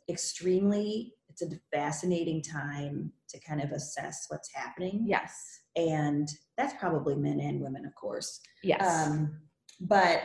extremely 0.09 1.15
it's 1.33 1.43
a 1.43 1.59
fascinating 1.75 2.43
time 2.43 3.13
to 3.29 3.41
kind 3.41 3.61
of 3.63 3.71
assess 3.71 4.27
what's 4.29 4.51
happening 4.55 5.05
Yes. 5.07 5.61
and 5.77 6.29
that's 6.57 6.75
probably 6.79 7.17
men 7.17 7.41
and 7.41 7.61
women 7.61 7.87
of 7.87 7.95
course 7.95 8.41
Yes. 8.63 9.09
um, 9.09 9.41
but 9.81 10.21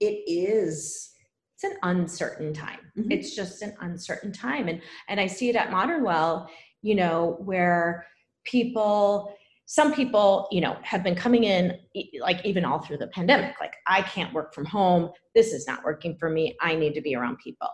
it 0.00 0.22
is 0.26 1.10
it's 1.54 1.64
an 1.72 1.78
uncertain 1.82 2.52
time. 2.52 2.78
Mhm. 2.96 3.10
It's 3.12 3.34
just 3.34 3.62
an 3.62 3.74
uncertain 3.80 4.30
time. 4.30 4.68
And 4.68 4.80
and 5.08 5.18
I 5.18 5.26
see 5.26 5.48
it 5.48 5.56
at 5.56 5.72
Modern 5.72 6.04
Well, 6.04 6.48
you 6.82 6.94
know, 6.94 7.36
where 7.40 8.06
people 8.44 9.34
some 9.66 9.92
people, 9.92 10.46
you 10.52 10.60
know, 10.60 10.78
have 10.82 11.02
been 11.02 11.16
coming 11.16 11.44
in 11.44 11.76
like 12.20 12.42
even 12.46 12.64
all 12.64 12.78
through 12.78 12.98
the 12.98 13.08
pandemic, 13.08 13.56
like 13.60 13.74
I 13.88 14.02
can't 14.02 14.32
work 14.32 14.54
from 14.54 14.64
home. 14.66 15.10
This 15.34 15.52
is 15.52 15.66
not 15.66 15.84
working 15.84 16.16
for 16.18 16.30
me. 16.30 16.56
I 16.62 16.76
need 16.76 16.94
to 16.94 17.00
be 17.02 17.14
around 17.16 17.38
people. 17.42 17.68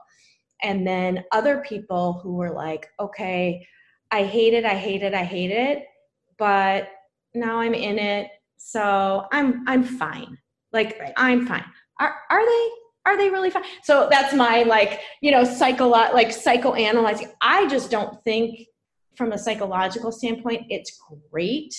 And 0.62 0.86
then 0.86 1.24
other 1.32 1.58
people 1.66 2.14
who 2.22 2.34
were 2.34 2.50
like, 2.50 2.88
okay, 2.98 3.66
I 4.10 4.24
hate 4.24 4.54
it, 4.54 4.64
I 4.64 4.74
hate 4.74 5.02
it, 5.02 5.14
I 5.14 5.24
hate 5.24 5.50
it, 5.50 5.84
but 6.38 6.88
now 7.34 7.58
I'm 7.58 7.74
in 7.74 7.98
it, 7.98 8.28
so 8.56 9.26
I'm 9.32 9.64
I'm 9.66 9.82
fine. 9.82 10.38
Like 10.72 10.98
Right. 10.98 11.12
I'm 11.16 11.46
fine. 11.46 11.64
Are 12.00 12.14
are 12.30 12.46
they 12.46 12.68
are 13.06 13.18
they 13.18 13.28
really 13.28 13.50
fine? 13.50 13.64
So 13.82 14.08
that's 14.10 14.34
my 14.34 14.62
like, 14.62 15.00
you 15.20 15.30
know, 15.30 15.44
psycho 15.44 15.88
like 15.88 16.28
psychoanalyzing. 16.28 17.32
I 17.42 17.66
just 17.66 17.90
don't 17.90 18.22
think 18.24 18.66
from 19.16 19.32
a 19.32 19.38
psychological 19.38 20.10
standpoint, 20.10 20.66
it's 20.70 20.98
great 21.30 21.74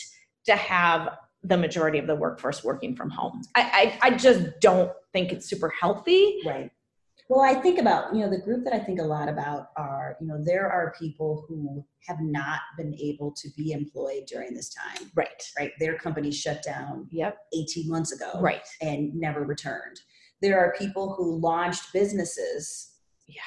to 0.46 0.56
have 0.56 1.10
the 1.44 1.58
majority 1.58 2.00
of 2.00 2.08
the 2.08 2.16
workforce 2.16 2.64
working 2.64 2.96
from 2.96 3.10
home. 3.10 3.42
I, 3.56 3.98
I, 4.02 4.08
I 4.08 4.18
just 4.18 4.60
don't 4.62 4.92
think 5.14 5.32
it's 5.32 5.48
super 5.48 5.72
healthy. 5.80 6.40
right 6.46 6.72
well 7.30 7.42
i 7.42 7.54
think 7.54 7.80
about 7.80 8.14
you 8.14 8.22
know 8.22 8.30
the 8.30 8.42
group 8.42 8.64
that 8.64 8.74
i 8.74 8.80
think 8.80 9.00
a 9.00 9.04
lot 9.04 9.28
about 9.30 9.68
are 9.78 10.16
you 10.22 10.28
know 10.28 10.38
there 10.44 10.70
are 10.72 10.94
people 11.00 11.46
who 11.48 11.84
have 12.08 12.18
not 12.22 12.60
been 12.78 12.94
able 12.96 13.32
to 13.32 13.50
be 13.58 13.72
employed 13.72 14.24
during 14.28 14.54
this 14.54 14.74
time 14.74 15.10
Right. 15.16 15.42
right 15.58 15.72
their 15.80 15.98
company 15.98 16.32
shut 16.32 16.62
down 16.64 17.08
Yep. 17.12 17.38
18 17.54 17.90
months 17.90 18.12
ago 18.12 18.40
Right. 18.40 18.68
and 18.82 19.14
never 19.16 19.44
returned. 19.44 20.00
There 20.42 20.60
are 20.60 20.74
people 20.78 21.14
who 21.16 21.40
launched 21.40 21.92
businesses. 21.94 22.92
Yeah. 23.28 23.42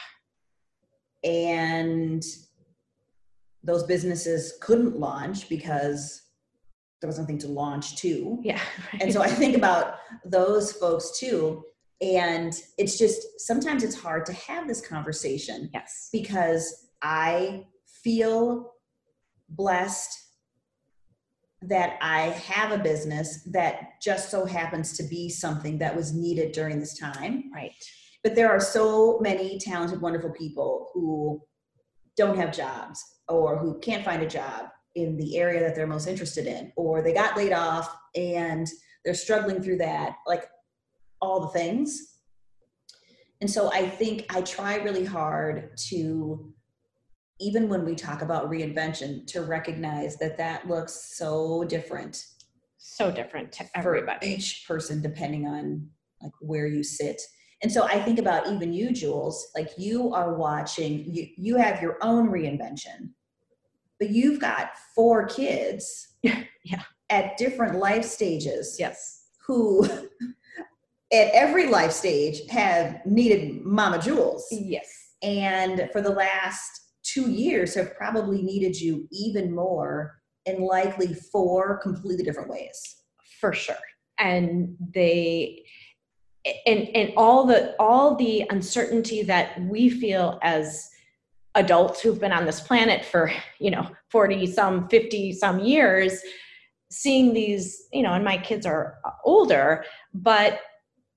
And 1.31 2.25
those 3.63 3.85
businesses 3.85 4.55
couldn't 4.61 4.99
launch 4.99 5.49
because 5.49 6.23
there 7.01 7.09
was 7.09 7.19
nothing 7.19 7.39
to 7.39 7.49
launch 7.49 7.97
to. 7.99 8.39
Yeah. 8.43 8.61
And 9.01 9.13
so 9.13 9.21
I 9.23 9.29
think 9.29 9.57
about 9.57 9.97
those 10.25 10.73
folks 10.73 11.19
too. 11.19 11.63
And 12.01 12.55
it's 12.77 12.97
just 12.97 13.41
sometimes 13.41 13.83
it's 13.83 14.01
hard 14.01 14.25
to 14.27 14.33
have 14.33 14.69
this 14.69 14.87
conversation 14.87 15.69
yes. 15.75 16.09
because 16.13 16.89
I 17.03 17.67
feel 18.03 18.73
blessed 19.49 20.17
that 21.63 21.99
I 22.01 22.21
have 22.21 22.71
a 22.71 22.83
business 22.83 23.43
that 23.51 24.01
just 24.01 24.31
so 24.31 24.45
happens 24.45 24.97
to 24.97 25.03
be 25.03 25.29
something 25.29 25.79
that 25.79 25.97
was 25.97 26.15
needed 26.15 26.53
during 26.53 26.79
this 26.79 26.97
time. 26.97 27.51
Right. 27.53 27.73
But 28.23 28.37
there 28.37 28.51
are 28.51 28.61
so 28.61 29.19
many 29.21 29.59
talented, 29.59 30.01
wonderful 30.01 30.31
people 30.31 30.91
who 30.95 31.43
don't 32.17 32.37
have 32.37 32.53
jobs 32.53 33.03
or 33.29 33.59
who 33.59 33.79
can't 33.81 34.05
find 34.05 34.23
a 34.23 34.29
job 34.29 34.67
in 34.95 35.17
the 35.17 35.37
area 35.37 35.61
that 35.61 35.75
they're 35.75 35.87
most 35.87 36.07
interested 36.07 36.47
in, 36.47 36.73
or 36.77 37.03
they 37.03 37.13
got 37.13 37.37
laid 37.37 37.53
off 37.53 37.95
and 38.15 38.67
they're 39.05 39.15
struggling 39.15 39.63
through 39.63 39.79
that, 39.79 40.17
like 40.27 40.45
all 41.21 41.41
the 41.41 41.49
things. 41.49 42.19
And 43.41 43.51
so 43.51 43.71
I 43.73 43.89
think 43.89 44.27
I 44.31 44.43
try 44.43 44.77
really 44.77 45.05
hard 45.05 45.77
to 45.89 46.53
even 47.41 47.69
when 47.69 47.85
we 47.85 47.95
talk 47.95 48.23
about 48.23 48.51
reinvention 48.51 49.25
to 49.29 49.43
recognize 49.43 50.17
that 50.17 50.37
that 50.39 50.67
looks 50.67 51.17
so 51.17 51.65
different 51.69 52.25
So 52.79 53.13
different 53.13 53.53
to 53.53 53.65
everybody. 53.77 54.27
each 54.27 54.65
person 54.67 55.01
depending 55.01 55.47
on 55.47 55.89
like 56.21 56.33
where 56.41 56.67
you 56.67 56.83
sit 56.83 57.21
and 57.63 57.71
so 57.71 57.85
i 57.85 58.01
think 58.03 58.19
about 58.19 58.49
even 58.49 58.73
you 58.73 58.91
jules 58.91 59.53
like 59.55 59.71
you 59.79 60.13
are 60.13 60.35
watching 60.35 61.05
you 61.15 61.29
you 61.37 61.57
have 61.57 61.81
your 61.81 61.97
own 62.03 62.29
reinvention 62.29 63.11
but 64.01 64.11
you've 64.11 64.41
got 64.41 64.71
four 64.97 65.25
kids 65.27 66.17
Yeah. 66.23 66.83
at 67.09 67.37
different 67.37 67.79
life 67.79 68.05
stages 68.05 68.77
Yes. 68.81 69.27
who 69.47 69.87
at 71.13 71.31
every 71.33 71.69
life 71.69 71.93
stage 71.93 72.43
have 72.51 73.05
needed 73.07 73.65
mama 73.65 73.99
jules. 73.99 74.47
Yes. 74.51 74.87
and 75.23 75.89
for 75.93 76.01
the 76.01 76.11
last 76.11 76.71
two 77.03 77.31
years 77.31 77.75
have 77.75 77.95
probably 77.97 78.43
needed 78.43 78.79
you 78.79 79.09
even 79.11 79.55
more 79.55 80.21
in 80.47 80.61
likely 80.61 81.15
four 81.15 81.79
completely 81.79 82.25
different 82.25 82.51
ways. 82.51 82.97
For 83.41 83.53
sure. 83.53 83.77
And 84.19 84.77
they 84.95 85.65
and 86.67 86.89
and 86.95 87.13
all 87.17 87.47
the 87.47 87.75
all 87.79 88.17
the 88.17 88.45
uncertainty 88.51 89.23
that 89.23 89.61
we 89.63 89.89
feel 89.91 90.39
as 90.43 90.89
adults 91.55 92.01
who've 92.01 92.21
been 92.21 92.33
on 92.33 92.45
this 92.45 92.61
planet 92.61 93.05
for 93.05 93.31
you 93.59 93.71
know 93.71 93.89
40 94.11 94.47
some 94.47 94.89
50 94.89 95.33
some 95.33 95.61
years 95.61 96.21
seeing 96.91 97.33
these 97.35 97.89
you 97.93 98.03
know 98.03 98.13
and 98.13 98.25
my 98.25 98.39
kids 98.39 98.65
are 98.65 98.99
older 99.25 99.85
but 100.15 100.61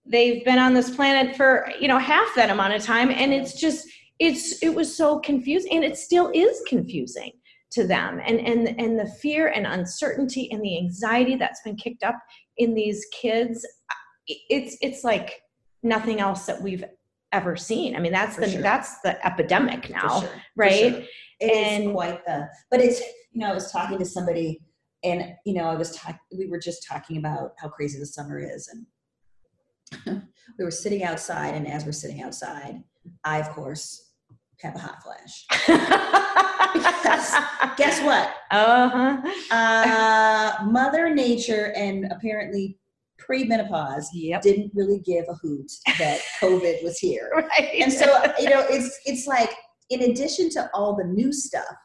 they've 0.05 0.43
been 0.45 0.59
on 0.59 0.73
this 0.73 0.93
planet 0.95 1.35
for 1.35 1.69
you 1.79 1.87
know 1.87 1.99
half 1.99 2.27
that 2.35 2.49
amount 2.49 2.73
of 2.73 2.81
time 2.83 3.09
and 3.11 3.33
it's 3.33 3.59
just 3.59 3.87
it's 4.19 4.61
it 4.63 4.69
was 4.73 4.95
so 4.95 5.19
confusing 5.19 5.71
and 5.75 5.83
it 5.83 5.97
still 5.97 6.31
is 6.33 6.61
confusing 6.67 7.31
to 7.71 7.85
them 7.85 8.19
and 8.25 8.39
and 8.39 8.79
and 8.79 8.99
the 8.99 9.05
fear 9.21 9.47
and 9.47 9.65
uncertainty 9.67 10.49
and 10.51 10.61
the 10.63 10.77
anxiety 10.77 11.35
that's 11.35 11.61
been 11.61 11.75
kicked 11.75 12.03
up 12.03 12.17
in 12.57 12.73
these 12.73 13.05
kids 13.13 13.65
it's 14.27 14.77
it's 14.81 15.03
like 15.03 15.41
nothing 15.83 16.19
else 16.19 16.45
that 16.45 16.61
we've 16.61 16.83
ever 17.31 17.55
seen 17.55 17.95
i 17.95 17.99
mean 17.99 18.11
that's 18.11 18.35
For 18.35 18.41
the 18.41 18.49
sure. 18.51 18.61
that's 18.61 18.99
the 19.01 19.23
epidemic 19.25 19.89
now 19.89 20.21
sure, 20.21 20.29
right? 20.55 20.93
sure. 20.93 21.03
It 21.39 21.45
is 21.51 21.85
And- 21.85 21.93
quite 21.93 22.23
the, 22.25 22.47
but 22.69 22.81
it's, 22.81 22.99
you 23.31 23.39
know, 23.39 23.47
I 23.47 23.53
was 23.55 23.71
talking 23.71 23.97
to 23.97 24.05
somebody 24.05 24.61
and, 25.03 25.33
you 25.43 25.55
know, 25.55 25.63
I 25.63 25.73
was 25.73 25.95
talking, 25.95 26.19
we 26.37 26.45
were 26.47 26.59
just 26.59 26.85
talking 26.87 27.17
about 27.17 27.53
how 27.57 27.67
crazy 27.67 27.97
the 27.97 28.05
summer 28.05 28.37
is. 28.37 28.67
And 28.67 28.85
we 30.05 30.63
were 30.65 30.71
sitting 30.71 31.03
outside 31.03 31.53
and 31.55 31.67
as 31.67 31.85
we're 31.85 31.91
sitting 31.91 32.21
outside, 32.21 32.81
I, 33.23 33.39
of 33.39 33.49
course, 33.49 34.09
have 34.61 34.75
a 34.75 34.79
hot 34.79 35.01
flash. 35.03 35.45
Because 36.73 37.33
guess 37.77 38.01
what? 38.03 38.33
uh-huh 38.51 39.21
Uh, 39.51 40.65
Mother 40.65 41.13
Nature 41.13 41.73
and 41.75 42.11
apparently 42.11 42.77
pre-menopause 43.17 44.09
yep 44.13 44.41
didn't 44.41 44.71
really 44.73 44.99
give 44.99 45.25
a 45.29 45.33
hoot 45.35 45.71
that 45.99 46.19
COVID 46.41 46.83
was 46.83 46.97
here. 46.97 47.29
right 47.35 47.69
and 47.79 47.91
so 47.93 48.05
you 48.39 48.49
know 48.49 48.65
it's 48.69 48.99
it's 49.05 49.27
like 49.27 49.51
in 49.91 50.03
addition 50.09 50.49
to 50.49 50.67
all 50.73 50.95
the 50.95 51.03
new 51.03 51.31
stuff 51.31 51.75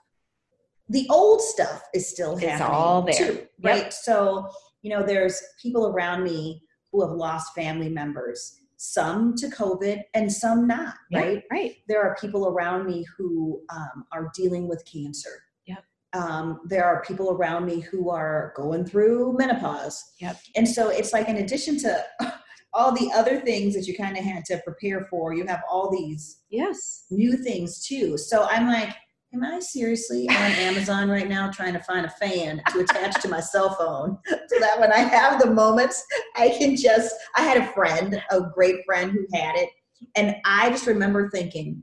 the 0.88 1.06
old 1.10 1.42
stuff 1.42 1.82
is 1.92 2.08
still 2.08 2.36
It's 2.38 2.44
happening 2.46 2.70
all 2.72 3.02
there. 3.02 3.14
too 3.14 3.32
Yep. 3.34 3.48
right 3.62 3.92
so 3.92 4.48
you 4.82 4.90
know 4.90 5.02
there's 5.02 5.42
people 5.62 5.88
around 5.88 6.22
me 6.25 6.62
who 6.97 7.07
have 7.07 7.17
lost 7.17 7.55
family 7.55 7.91
members 7.91 8.61
some 8.79 9.35
to 9.35 9.49
COVID 9.49 10.03
and 10.15 10.31
some 10.31 10.67
not, 10.67 10.95
Yeah, 11.11 11.21
right? 11.21 11.43
right. 11.50 11.76
There 11.88 12.03
are 12.03 12.15
people 12.21 12.47
around 12.49 12.87
me 12.87 13.07
who 13.17 13.62
um, 13.71 14.05
are 14.12 14.31
dealing 14.35 14.69
with 14.69 14.85
cancer. 14.91 15.31
Yep. 15.67 15.85
Um, 16.12 16.61
there 16.69 16.85
are 16.85 17.03
people 17.03 17.31
around 17.31 17.65
me 17.65 17.81
who 17.81 18.11
are 18.11 18.53
going 18.55 18.85
through 18.85 19.35
menopause. 19.38 20.03
Yep. 20.21 20.38
And 20.57 20.69
so 20.69 20.91
it's 20.91 21.15
like, 21.15 21.26
in 21.29 21.38
addition 21.38 21.79
to 21.81 22.05
all 22.75 22.93
the 22.93 23.11
other 23.15 23.41
things 23.41 23.75
that 23.75 23.87
you 23.87 23.97
kind 23.97 24.17
of 24.19 24.25
had 24.25 24.45
to 24.47 24.59
prepare 24.59 25.07
for, 25.09 25.33
you 25.33 25.47
have 25.47 25.62
all 25.71 25.91
these 25.91 26.43
Yes. 26.50 27.07
new 27.11 27.35
things 27.38 27.87
too. 27.87 28.19
So 28.19 28.47
I'm 28.50 28.67
like, 28.67 28.95
am 29.37 29.45
I 29.45 29.61
seriously 29.61 30.28
on 30.28 30.35
Amazon 30.35 31.09
right 31.09 31.28
now 31.28 31.50
trying 31.50 31.75
to 31.75 31.81
find 31.81 32.07
a 32.07 32.11
fan 32.11 32.62
to 32.73 32.81
attach 32.81 33.21
to 33.21 33.28
my 33.28 33.40
cell 33.40 33.75
phone 33.75 34.19
so 34.26 34.59
that 34.61 34.81
when 34.81 34.93
I 34.93 34.99
have 34.99 35.40
the 35.40 35.50
moments, 35.50 36.02
I 36.37 36.49
can 36.59 36.76
just. 36.76 37.14
I 37.37 37.43
had 37.43 37.59
a 37.59 37.66
friend, 37.73 38.23
a 38.31 38.40
great 38.55 38.85
friend 38.87 39.12
who 39.12 39.26
had 39.37 39.57
it, 39.57 39.69
and 40.16 40.37
I 40.45 40.71
just 40.71 40.87
remember 40.87 41.28
thinking, 41.28 41.83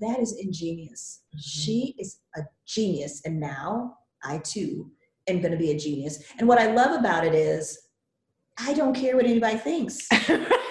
that 0.00 0.18
is 0.18 0.38
ingenious. 0.40 1.20
Mm-hmm. 1.28 1.40
She 1.40 1.94
is 1.98 2.18
a 2.36 2.42
genius, 2.66 3.20
and 3.24 3.38
now 3.38 3.96
I 4.24 4.38
too 4.38 4.90
am 5.28 5.40
going 5.40 5.52
to 5.52 5.58
be 5.58 5.72
a 5.72 5.78
genius. 5.78 6.22
And 6.38 6.48
what 6.48 6.58
I 6.58 6.72
love 6.72 6.98
about 6.98 7.26
it 7.26 7.34
is, 7.34 7.78
I 8.58 8.72
don't 8.72 8.94
care 8.94 9.16
what 9.16 9.26
anybody 9.26 9.58
thinks. 9.58 10.08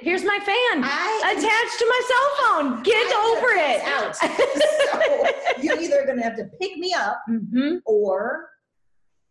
Here's 0.00 0.24
my 0.24 0.38
fan 0.38 0.82
I 0.84 1.34
attached 1.36 1.78
to 1.78 1.86
my 1.86 2.00
cell 2.08 2.28
phone. 2.62 2.82
Get 2.82 2.94
I 2.96 3.12
over 3.36 3.50
it. 3.56 3.80
Out. 3.86 4.16
so 5.56 5.62
you're 5.62 5.80
either 5.80 6.04
going 6.06 6.16
to 6.18 6.22
have 6.24 6.36
to 6.36 6.44
pick 6.60 6.76
me 6.78 6.94
up 6.94 7.22
hmm 7.26 7.76
or 7.84 8.48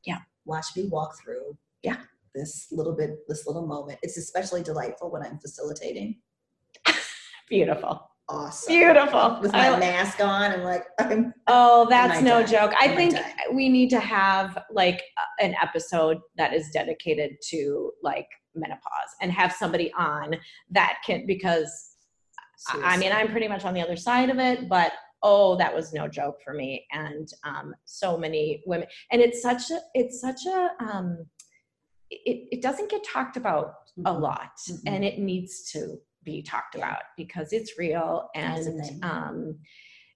Yeah. 0.05 0.19
watch 0.45 0.67
me 0.75 0.87
walk 0.87 1.17
through 1.21 1.57
Yeah. 1.83 1.97
this 2.35 2.67
little 2.71 2.95
bit 2.95 3.27
this 3.27 3.47
little 3.47 3.65
moment 3.65 3.99
it's 4.03 4.17
especially 4.17 4.61
delightful 4.63 5.09
when 5.11 5.23
i'm 5.23 5.39
facilitating 5.39 6.17
Beautiful. 7.49 8.09
awesome 8.27 8.71
Beautiful. 8.73 9.39
with 9.41 9.51
my 9.53 9.69
I- 9.69 9.79
mask 9.79 10.19
on 10.23 10.51
and 10.51 10.63
like 10.63 10.83
i'm 10.99 11.33
Oh, 11.47 11.87
that's 11.89 12.21
no 12.21 12.43
joke. 12.43 12.71
I 12.79 12.93
think 12.95 13.15
we 13.53 13.69
need 13.69 13.89
to 13.89 13.99
have 13.99 14.63
like 14.71 15.01
an 15.39 15.55
episode 15.61 16.19
that 16.37 16.53
is 16.53 16.69
dedicated 16.71 17.31
to 17.49 17.91
like 18.03 18.27
menopause 18.55 19.11
and 19.21 19.31
have 19.31 19.51
somebody 19.53 19.91
on 19.93 20.35
that 20.71 20.97
can 21.05 21.25
because 21.25 21.95
I 22.67 22.95
I 22.95 22.97
mean 22.97 23.11
I'm 23.11 23.29
pretty 23.29 23.47
much 23.47 23.65
on 23.65 23.73
the 23.73 23.81
other 23.81 23.95
side 23.95 24.29
of 24.29 24.39
it, 24.39 24.67
but 24.69 24.91
oh, 25.21 25.57
that 25.57 25.73
was 25.75 25.91
no 25.93 26.07
joke 26.07 26.37
for 26.43 26.53
me. 26.53 26.85
And 26.93 27.27
um, 27.43 27.75
so 27.85 28.17
many 28.17 28.61
women 28.65 28.87
and 29.11 29.21
it's 29.21 29.41
such 29.41 29.69
a 29.71 29.79
it's 29.93 30.19
such 30.21 30.45
a 30.45 30.69
um, 30.79 31.25
it, 32.09 32.47
it 32.51 32.61
doesn't 32.61 32.89
get 32.89 33.03
talked 33.03 33.37
about 33.37 33.73
a 34.05 34.11
Mhm. 34.13 34.21
lot 34.21 34.51
Mhm. 34.69 34.81
and 34.87 35.05
it 35.05 35.19
needs 35.19 35.69
to 35.71 35.99
be 36.23 36.41
talked 36.41 36.75
about 36.75 37.01
because 37.17 37.53
it's 37.53 37.77
real 37.77 38.29
and 38.35 38.81
um, 39.03 39.57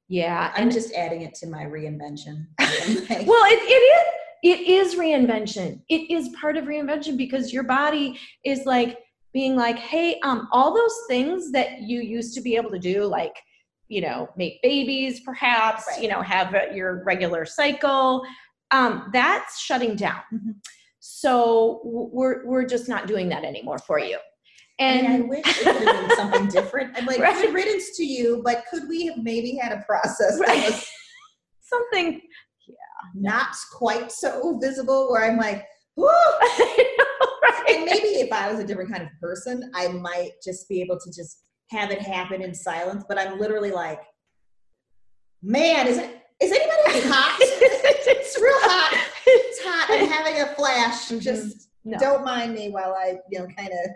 yeah 0.08 0.52
i'm 0.56 0.64
and 0.64 0.72
just 0.72 0.94
adding 0.94 1.22
it 1.22 1.34
to 1.36 1.48
my 1.48 1.64
reinvention. 1.64 2.46
Well 2.60 3.46
it, 3.46 3.60
it 3.62 3.84
is 4.00 4.08
it 4.44 4.60
is 4.68 4.96
reinvention 4.96 5.82
it 5.90 6.12
is 6.12 6.30
part 6.40 6.58
of 6.58 6.66
reinvention 6.66 7.18
because 7.18 7.52
your 7.54 7.64
body 7.64 8.20
is 8.44 8.66
like 8.66 9.00
being 9.34 9.56
like 9.56 9.78
hey 9.78 10.20
um 10.24 10.48
all 10.52 10.76
those 10.76 10.96
things 11.08 11.52
that 11.52 11.82
you 11.82 12.02
used 12.02 12.36
to 12.36 12.42
be 12.42 12.56
able 12.56 12.70
to 12.70 12.78
do 12.80 13.06
like 13.06 13.36
you 13.88 14.02
know 14.02 14.30
make 14.38 14.62
babies 14.62 15.22
perhaps 15.22 15.88
Right. 15.88 16.02
you 16.02 16.08
know 16.10 16.22
have 16.22 16.54
uh, 16.54 16.62
your 16.74 17.04
regular 17.04 17.46
cycle 17.46 18.24
um 18.72 19.10
that's 19.14 19.60
shutting 19.60 19.96
down 19.96 20.22
Mhm. 20.34 20.56
so 21.00 21.82
we're 21.84 22.46
we're 22.46 22.66
just 22.66 22.88
not 22.88 23.08
doing 23.08 23.30
that 23.30 23.44
anymore 23.44 23.80
for 23.80 24.00
you 24.00 24.18
I, 24.80 24.84
and 24.86 25.08
I 25.08 25.20
wish 25.22 25.46
it 25.46 25.66
been 25.80 26.12
something 26.16 26.48
different 26.48 26.98
i'm 26.98 27.06
like 27.06 27.20
Right. 27.28 27.36
good 27.36 27.54
riddance 27.54 27.96
to 27.98 28.04
you 28.06 28.42
but 28.44 28.64
could 28.70 28.88
we 28.90 29.06
have 29.08 29.18
maybe 29.18 29.56
had 29.56 29.72
a 29.72 29.82
process 29.84 30.38
that 30.40 30.48
Right. 30.48 30.64
was 30.72 30.86
something 31.62 32.22
not 33.16 33.56
quite 33.72 34.12
so 34.12 34.58
visible 34.62 35.12
where 35.12 35.24
i'm 35.24 35.38
like 35.38 35.66
Whoo! 35.96 36.08
right? 36.08 36.86
and 37.70 37.86
maybe 37.86 38.08
if 38.08 38.32
I 38.32 38.52
was 38.52 38.60
a 38.60 38.66
different 38.66 38.92
kind 38.92 39.04
of 39.04 39.10
person, 39.22 39.72
I 39.76 39.90
might 39.90 40.32
just 40.44 40.68
be 40.68 40.82
able 40.82 41.00
to 41.00 41.12
just 41.12 41.42
have 41.70 41.92
it 41.92 42.02
happen 42.02 42.42
in 42.42 42.54
silence. 42.54 43.04
But 43.08 43.20
I'm 43.20 43.40
literally 43.40 43.72
like, 43.72 44.02
man, 45.42 45.88
is 45.88 45.98
it 45.98 46.22
is 46.42 46.52
anybody 46.52 47.08
hot? 47.14 47.38
it's 47.40 48.40
real 48.42 48.54
hot. 48.62 49.08
It's 49.26 49.64
hot. 49.64 49.88
I'm 49.90 50.10
having 50.10 50.42
a 50.42 50.48
flash. 50.56 51.10
Mhm. 51.10 51.22
Just 51.22 51.70
no 51.86 51.98
don't 52.00 52.26
mind 52.26 52.54
me 52.54 52.70
while 52.70 52.96
I, 52.98 53.20
you 53.30 53.40
know, 53.40 53.48
kind 53.58 53.70
of 53.70 53.92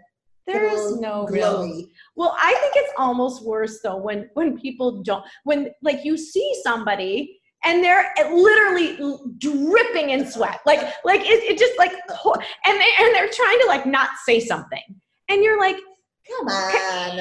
there's 0.46 0.98
no 1.00 1.28
real 1.28 1.64
glowy. 1.64 1.90
Well, 2.16 2.36
I 2.40 2.54
think 2.62 2.74
it's 2.78 2.94
almost 2.98 3.44
worse 3.44 3.82
though 3.82 3.98
when 3.98 4.30
when 4.36 4.58
people 4.58 5.04
don't 5.04 5.26
when 5.44 5.72
like 5.82 6.06
you 6.06 6.16
see 6.18 6.50
somebody 6.64 7.37
and 7.64 7.84
they're 7.84 8.14
literally 8.32 8.98
dripping 9.40 10.12
in 10.12 10.26
sweat, 10.30 10.60
like 10.66 10.80
like 11.04 11.22
it, 11.22 11.44
it 11.44 11.58
just 11.58 11.78
like 11.78 11.92
and 11.92 12.80
they 12.80 12.92
and 13.00 13.16
they're 13.16 13.30
trying 13.32 13.60
to 13.60 13.66
like 13.68 13.86
not 13.86 14.10
say 14.26 14.40
something, 14.40 14.84
and 15.30 15.44
you're 15.44 15.60
like, 15.60 15.78
Come 16.28 16.48
on. 16.48 17.20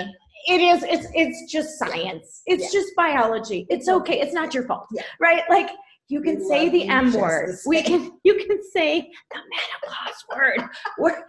it 0.49 0.61
is 0.61 0.83
it's 0.83 1.07
it's 1.15 1.53
just 1.53 1.79
science, 1.79 2.43
it's 2.47 2.65
Yeah. 2.73 2.81
just 2.81 2.95
biology, 2.97 3.67
it's 3.71 3.89
okay, 3.89 4.21
it's 4.21 4.35
not 4.35 4.53
your 4.55 4.65
fault, 4.67 4.87
Yeah. 4.93 5.03
right? 5.21 5.43
Like 5.49 5.71
you 6.09 6.21
We 6.21 6.27
can 6.27 6.49
say 6.49 6.69
the 6.69 6.87
M 6.89 7.13
word, 7.13 7.57
we 7.67 7.83
can 7.83 8.13
you 8.25 8.35
can 8.37 8.63
say 8.73 9.11
the 9.33 9.39
menopause 9.39 10.25
word, 10.35 10.69
We're, 10.99 11.25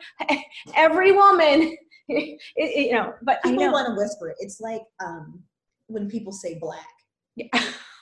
every 0.76 1.12
woman. 1.12 1.76
It, 2.10 2.40
it- 2.56 2.86
you 2.88 2.94
know, 2.94 3.14
but 3.22 3.44
People 3.44 3.66
know. 3.66 3.72
want 3.74 3.88
to 3.90 3.94
whisper 4.02 4.30
it. 4.30 4.38
It's 4.40 4.62
like 4.62 4.82
um, 5.06 5.44
when 5.88 6.08
people 6.10 6.32
say 6.32 6.58
black. 6.58 6.88
Yeah. 7.36 7.48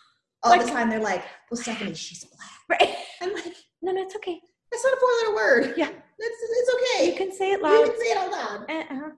All 0.45 0.51
Like- 0.51 0.65
the 0.65 0.71
time 0.71 0.89
they're 0.89 0.99
like, 0.99 1.23
well, 1.51 1.59
Stephanie, 1.61 1.93
she's 1.93 2.23
black. 2.23 2.49
Right. 2.69 2.95
I'm 3.21 3.33
like, 3.33 3.45
No, 3.83 3.91
no, 3.91 4.01
it's 4.01 4.15
okay. 4.15 4.39
that's 4.71 4.83
not 4.83 4.93
a 4.93 4.97
four 4.97 5.09
letter 5.21 5.35
word. 5.35 5.73
Yeah. 5.77 5.85
That's, 5.85 6.01
it's 6.19 6.71
okay. 6.75 7.11
You 7.11 7.15
can 7.17 7.31
say 7.31 7.51
it 7.51 7.61
loud. 7.61 7.73
You 7.79 7.85
can 7.87 7.97
say 7.99 8.05
it 8.05 8.17
out 8.17 8.31
loud. 8.31 8.65
Uh-uh. 8.71 9.09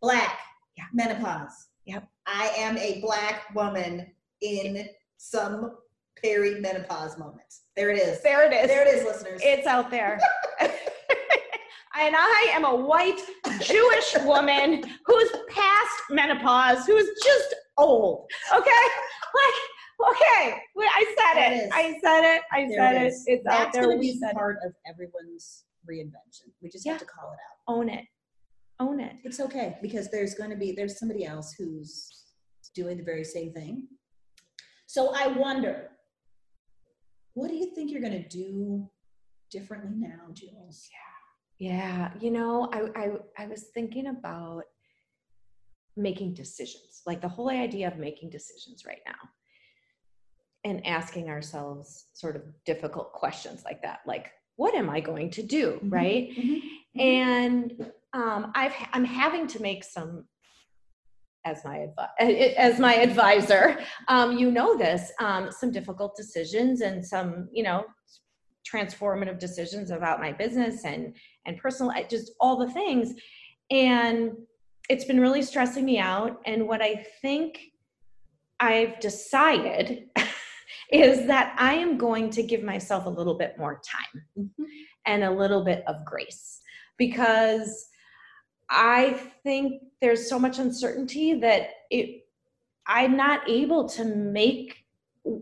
Black. 0.00 0.38
Yeah. 0.78 0.84
Menopause. 0.94 1.68
Yep. 1.84 2.08
I 2.26 2.46
am 2.56 2.78
a 2.78 3.00
black 3.02 3.54
woman 3.54 4.06
in 4.40 4.88
some 5.18 5.76
perimenopause 6.24 7.18
moment. 7.18 7.42
There 7.76 7.90
it 7.90 7.98
is. 7.98 8.22
There 8.22 8.46
it 8.50 8.54
is. 8.54 8.68
There 8.68 8.86
it 8.86 8.94
is, 8.94 9.04
listeners. 9.04 9.40
It's 9.44 9.66
out 9.66 9.90
there. 9.90 10.18
and 10.60 12.14
I 12.16 12.50
am 12.52 12.64
a 12.64 12.74
white 12.74 13.20
Jewish 13.60 14.16
woman 14.24 14.82
who's 15.04 15.30
past 15.50 16.00
menopause, 16.10 16.86
who's 16.86 17.08
just 17.22 17.54
old. 17.76 18.30
Okay? 18.54 18.70
Like, 19.34 19.54
okay. 20.10 20.56
Well, 20.74 20.88
I 20.94 21.14
said 21.18 21.42
it. 21.46 21.52
it 21.52 21.64
is. 21.64 21.70
I 21.72 21.82
said 22.02 22.36
it. 22.36 22.42
I 22.52 22.66
There 22.68 22.78
said 22.78 23.02
it. 23.02 23.06
is. 23.06 23.24
It's 23.26 23.42
That's 23.44 23.66
out 23.66 23.72
there. 23.72 23.82
gonna 23.84 23.96
We 23.96 24.12
be 24.12 24.18
said 24.18 24.30
it. 24.30 24.34
part 24.36 24.58
of 24.64 24.72
everyone's 24.88 25.64
reinvention. 25.90 26.50
We 26.62 26.68
just 26.70 26.84
Yeah. 26.86 26.92
have 26.92 27.00
to 27.00 27.06
call 27.06 27.30
it 27.32 27.38
out. 27.50 27.74
Own 27.74 27.88
it. 27.88 28.04
Own 28.80 29.00
it. 29.00 29.16
It's 29.24 29.40
okay 29.40 29.76
because 29.82 30.10
there's 30.10 30.34
going 30.34 30.50
to 30.50 30.56
be 30.56 30.72
there's 30.72 30.98
somebody 30.98 31.24
else 31.24 31.52
who's 31.56 32.24
doing 32.74 32.96
the 32.98 33.04
very 33.04 33.24
same 33.24 33.52
thing. 33.52 33.86
So 34.86 35.12
I 35.14 35.28
wonder, 35.28 35.90
what 37.34 37.48
do 37.48 37.56
you 37.56 37.74
think 37.74 37.90
you're 37.90 38.00
going 38.00 38.20
to 38.22 38.28
do 38.28 38.88
differently 39.50 39.92
now, 39.96 40.26
Jules? 40.32 40.88
Yeah, 41.58 41.70
Yeah, 41.70 42.12
you 42.20 42.30
know, 42.32 42.68
I, 42.72 42.80
I 43.04 43.44
I 43.44 43.46
was 43.46 43.64
thinking 43.74 44.08
about 44.08 44.64
making 45.96 46.34
decisions, 46.34 47.02
like 47.06 47.20
the 47.20 47.28
whole 47.28 47.50
idea 47.50 47.86
of 47.88 47.96
making 47.98 48.30
decisions 48.30 48.84
right 48.84 49.02
now, 49.06 49.20
and 50.64 50.86
asking 50.86 51.28
ourselves 51.28 52.06
sort 52.14 52.36
of 52.36 52.42
difficult 52.64 53.12
questions 53.12 53.62
like 53.64 53.82
that, 53.82 54.00
like 54.06 54.30
what 54.56 54.74
am 54.74 54.88
I 54.88 55.00
going 55.00 55.30
to 55.30 55.42
do, 55.42 55.80
Mhm, 55.82 55.92
right? 55.92 56.28
mhm, 56.36 56.60
mhm. 56.96 57.00
And 57.00 57.92
um, 58.12 58.52
I've, 58.54 58.72
i'm 58.92 59.04
having 59.04 59.46
to 59.48 59.60
make 59.62 59.84
some. 59.84 60.26
As 61.46 61.62
my 61.62 61.88
advi- 62.20 62.54
as 62.54 62.78
my 62.80 62.94
advisor, 62.94 63.78
um, 64.08 64.38
you 64.38 64.50
know 64.50 64.78
this, 64.78 65.12
um, 65.20 65.50
some 65.52 65.70
difficult 65.70 66.16
decisions 66.16 66.80
and 66.80 67.04
some, 67.04 67.48
you 67.52 67.62
know, 67.62 67.84
transformative 68.70 69.38
decisions 69.38 69.90
about 69.90 70.20
my 70.20 70.32
business 70.32 70.84
and 70.84 71.14
and 71.46 71.58
personal 71.58 71.92
just 72.08 72.32
all 72.40 72.56
the 72.56 72.70
things 72.72 73.14
and 73.70 74.32
it's 74.88 75.04
been 75.04 75.20
really 75.20 75.42
stressing 75.42 75.84
me 75.84 75.98
out 75.98 76.40
and 76.46 76.66
what 76.66 76.80
i 76.82 77.04
think 77.20 77.60
i've 78.60 78.98
decided 79.00 80.08
is 80.92 81.26
that 81.26 81.54
i 81.58 81.72
am 81.74 81.96
going 81.98 82.30
to 82.30 82.42
give 82.42 82.62
myself 82.62 83.06
a 83.06 83.10
little 83.10 83.34
bit 83.38 83.56
more 83.58 83.80
time 83.84 84.22
Mhm. 84.38 84.64
and 85.06 85.24
a 85.24 85.30
little 85.30 85.64
bit 85.64 85.84
of 85.86 86.04
grace 86.04 86.60
because 86.98 87.88
i 88.70 89.18
think 89.42 89.82
there's 90.00 90.28
so 90.28 90.38
much 90.38 90.58
uncertainty 90.58 91.34
that 91.34 91.68
it 91.90 92.26
i'm 92.86 93.16
not 93.16 93.48
able 93.48 93.88
to 93.90 94.04
make 94.04 94.84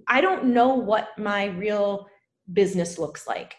i 0.08 0.20
don't 0.20 0.44
know 0.44 0.74
what 0.74 1.08
my 1.18 1.46
real 1.46 2.06
business 2.52 2.98
looks 2.98 3.26
like 3.26 3.54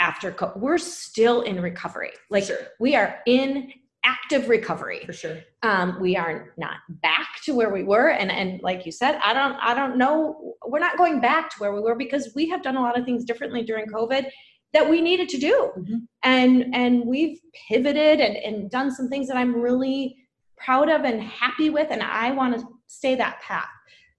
after 0.00 0.32
co- 0.32 0.52
we're 0.56 0.78
still 0.78 1.42
in 1.42 1.60
recovery 1.60 2.10
like 2.30 2.44
Sure. 2.44 2.58
we 2.80 2.94
are 2.96 3.18
in 3.26 3.72
active 4.04 4.48
recovery. 4.48 5.00
For 5.06 5.12
sure. 5.12 5.38
Um, 5.62 5.98
we 6.00 6.16
are 6.16 6.52
not 6.56 6.76
back 7.02 7.28
to 7.44 7.54
where 7.54 7.72
we 7.72 7.82
were, 7.82 8.10
and 8.10 8.30
and 8.30 8.60
like 8.62 8.84
you 8.86 8.92
said, 8.92 9.18
I 9.24 9.32
don't 9.32 9.54
I 9.60 9.74
don't 9.74 9.96
know. 9.96 10.54
We're 10.66 10.78
not 10.78 10.96
going 10.98 11.20
back 11.20 11.50
to 11.50 11.56
where 11.58 11.72
we 11.74 11.80
were 11.80 11.94
because 11.94 12.32
we 12.34 12.48
have 12.50 12.62
done 12.62 12.76
a 12.76 12.80
lot 12.80 12.98
of 12.98 13.04
things 13.04 13.24
differently 13.24 13.62
during 13.62 13.86
COVID 13.86 14.26
that 14.72 14.88
we 14.90 15.00
needed 15.00 15.28
to 15.30 15.38
do, 15.38 15.70
Mhm. 15.78 16.06
and 16.24 16.74
and 16.74 17.04
we've 17.06 17.38
pivoted 17.68 18.20
and 18.20 18.36
and 18.36 18.70
done 18.70 18.90
some 18.90 19.08
things 19.08 19.28
that 19.28 19.36
I'm 19.36 19.54
really 19.60 20.16
proud 20.56 20.88
of 20.88 21.02
and 21.04 21.22
happy 21.22 21.70
with, 21.70 21.88
and 21.90 22.02
I 22.02 22.30
want 22.32 22.58
to 22.58 22.66
stay 22.86 23.14
that 23.16 23.40
path. 23.40 23.68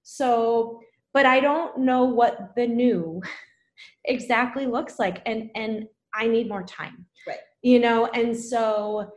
So, 0.04 0.80
but 1.13 1.26
I 1.26 1.39
don't 1.39 1.80
know 1.80 2.06
what 2.06 2.56
the 2.56 2.67
new 2.67 3.21
exactly 4.06 4.65
looks 4.65 5.00
like, 5.00 5.21
and 5.26 5.50
and 5.56 5.86
I 6.13 6.28
need 6.28 6.48
more 6.48 6.63
time. 6.63 7.06
Right. 7.28 7.38
You 7.62 7.80
know, 7.80 8.06
and 8.08 8.38
so 8.38 9.12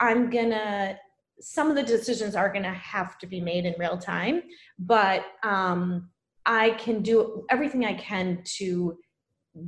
I'm 0.00 0.30
gonna 0.30 0.98
some 1.40 1.70
of 1.70 1.76
the 1.76 1.82
decisions 1.82 2.34
are 2.34 2.52
gonna 2.52 2.74
have 2.74 3.18
to 3.18 3.26
be 3.26 3.40
made 3.40 3.64
in 3.64 3.74
real 3.78 3.98
time, 3.98 4.42
but 4.78 5.24
um, 5.42 6.10
I 6.46 6.70
can 6.70 7.02
do 7.02 7.44
everything 7.50 7.84
I 7.84 7.94
can 7.94 8.42
to 8.56 8.98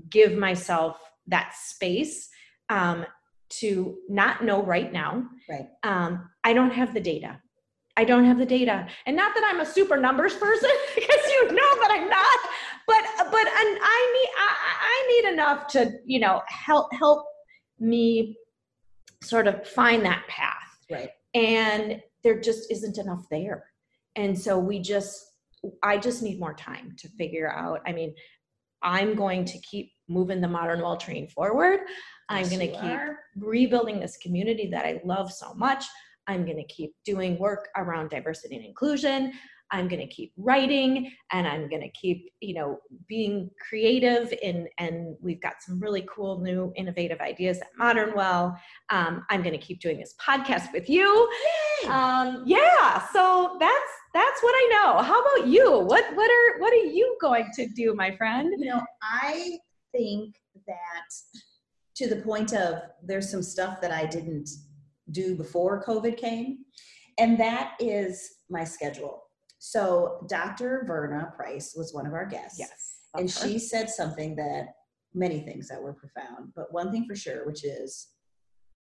give 0.09 0.37
myself 0.37 0.99
that 1.27 1.55
space 1.55 2.29
um, 2.69 3.05
to 3.49 3.97
not 4.09 4.45
know 4.45 4.63
right 4.63 4.93
now. 4.93 5.25
Right. 5.49 5.69
Um, 5.83 6.29
I 6.45 6.53
don't 6.53 6.73
have 6.73 6.95
the 6.95 7.01
data. 7.01 7.41
I 7.97 8.05
don't 8.05 8.25
have 8.25 8.39
the 8.39 8.47
data, 8.47 8.87
and 9.05 9.17
not 9.17 9.35
that 9.35 9.45
I'm 9.45 9.61
a 9.61 9.67
super 9.67 9.97
numbers 9.97 10.35
person, 10.35 10.71
because 10.95 11.27
you 11.27 11.47
know 11.49 11.71
that 11.83 11.91
I'm 11.91 12.09
not. 12.09 12.41
But 12.87 13.03
but 13.31 13.47
and 13.47 13.79
I 13.83 14.13
need 14.15 14.31
I, 14.39 14.51
I 14.81 15.09
need 15.09 15.33
enough 15.33 15.67
to 15.69 15.93
you 16.07 16.21
know 16.21 16.43
help 16.49 16.93
help 16.95 17.27
me 17.79 18.37
sort 19.23 19.47
of 19.47 19.67
find 19.69 20.05
that 20.05 20.25
path. 20.29 20.57
Right. 20.91 21.11
and 21.35 22.03
there 22.25 22.41
just 22.41 22.71
isn't 22.71 22.99
enough 22.99 23.25
there. 23.31 23.65
And 24.17 24.39
so 24.39 24.59
we 24.59 24.81
just 24.81 25.25
i 25.83 25.97
just 25.99 26.23
need 26.23 26.41
more 26.41 26.55
time 26.55 26.95
to 26.97 27.07
figure 27.11 27.53
out 27.53 27.81
i 27.87 27.93
mean 27.93 28.15
i'm 28.83 29.15
going 29.15 29.45
to 29.45 29.59
keep 29.59 29.91
moving 30.09 30.41
the 30.41 30.49
modern 30.49 30.81
well 30.81 30.97
train 30.97 31.29
forward. 31.29 31.81
I'm 32.31 32.45
Yes, 32.45 32.49
going 32.51 32.67
to 32.67 32.73
keep 32.73 32.99
are. 32.99 33.19
rebuilding 33.37 34.01
this 34.01 34.17
community 34.17 34.69
that 34.73 34.87
i 34.87 35.01
love 35.05 35.31
so 35.31 35.53
much. 35.55 35.85
I'm 36.27 36.45
going 36.45 36.57
to 36.57 36.65
keep 36.75 36.93
doing 37.05 37.39
work 37.39 37.69
around 37.77 38.09
diversity 38.11 38.57
and 38.57 38.65
inclusion 38.65 39.33
i'm 39.73 39.89
going 39.89 40.01
to 40.01 40.07
keep 40.07 40.33
writing 40.37 41.11
and 41.33 41.47
i'm 41.47 41.69
going 41.69 41.83
to 41.83 41.91
keep 41.91 42.31
you 42.41 42.55
know 42.55 42.79
being 43.09 43.51
creative 43.69 44.33
in 44.43 44.69
and 44.79 45.17
we've 45.21 45.41
got 45.41 45.55
some 45.61 45.79
really 45.81 46.07
cool 46.15 46.41
new 46.41 46.73
innovative 46.77 47.21
ideas 47.21 47.59
at 47.59 47.69
modern 47.77 48.15
well. 48.15 48.59
Um, 48.91 49.25
i'm 49.31 49.43
going 49.43 49.59
to 49.59 49.65
keep 49.65 49.81
doing 49.81 49.99
this 49.99 50.15
podcast 50.25 50.73
with 50.73 50.89
you. 50.89 51.29
Um, 51.89 52.45
yeah 52.47 53.07
so 53.13 53.57
that's 53.61 53.93
that's 54.13 54.43
what 54.43 54.55
i 54.55 54.69
know. 54.73 55.03
How 55.03 55.21
about 55.21 55.49
you? 55.49 55.71
What 55.71 56.05
what 56.15 56.31
are 56.31 56.61
what 56.61 56.73
are 56.73 56.77
you 56.77 57.17
going 57.21 57.47
to 57.55 57.67
do 57.69 57.95
my 57.95 58.17
friend? 58.17 58.53
You 58.59 58.71
know, 58.71 58.83
I 59.03 59.59
think 59.93 60.35
that 60.67 61.09
to 61.97 62.09
the 62.09 62.23
point 62.23 62.53
of 62.53 62.83
there's 63.03 63.31
some 63.31 63.43
stuff 63.43 63.81
that 63.81 63.93
I 63.93 64.07
didn't 64.07 64.49
do 65.11 65.37
before 65.37 65.85
COVID 65.85 66.17
came, 66.17 66.59
and 67.19 67.39
that 67.39 67.75
is 67.79 68.39
my 68.49 68.65
schedule. 68.65 69.23
So 69.63 70.27
Dr. 70.29 70.85
Verna 70.87 71.33
Price 71.37 71.75
was 71.77 71.93
one 71.95 72.07
of 72.07 72.15
our 72.15 72.27
guests. 72.27 72.59
yes 72.59 72.97
and 73.15 73.33
course. 73.33 73.43
she 73.45 73.59
said 73.59 73.91
something 73.91 74.35
that 74.37 74.69
many 75.15 75.41
things 75.41 75.69
that 75.69 75.83
were 75.83 75.93
profound, 75.93 76.53
but 76.57 76.73
one 76.73 76.91
thing 76.91 77.05
for 77.07 77.15
sure, 77.15 77.45
which 77.47 77.63
is 77.65 78.09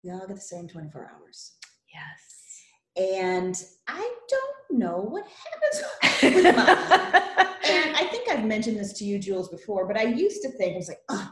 we 0.04 0.10
all 0.10 0.20
get 0.26 0.36
the 0.36 0.40
same 0.40 0.68
24 0.68 1.10
hours. 1.14 1.56
yes 1.92 2.62
And 2.96 3.56
I 3.88 4.14
don't 4.28 4.78
know 4.78 4.98
what 5.00 5.26
happens 5.26 5.82
with 6.34 6.56
mine. 6.56 7.46
And 7.64 7.96
I 7.96 8.04
think 8.10 8.28
I've 8.30 8.44
mentioned 8.44 8.78
this 8.78 8.92
to 8.94 9.04
you, 9.04 9.18
Jules, 9.18 9.48
before, 9.48 9.86
but 9.86 9.96
I 9.98 10.04
used 10.04 10.42
to 10.42 10.50
think, 10.52 10.74
I 10.74 10.76
was 10.76 10.88
like, 10.88 11.00
oh, 11.08 11.28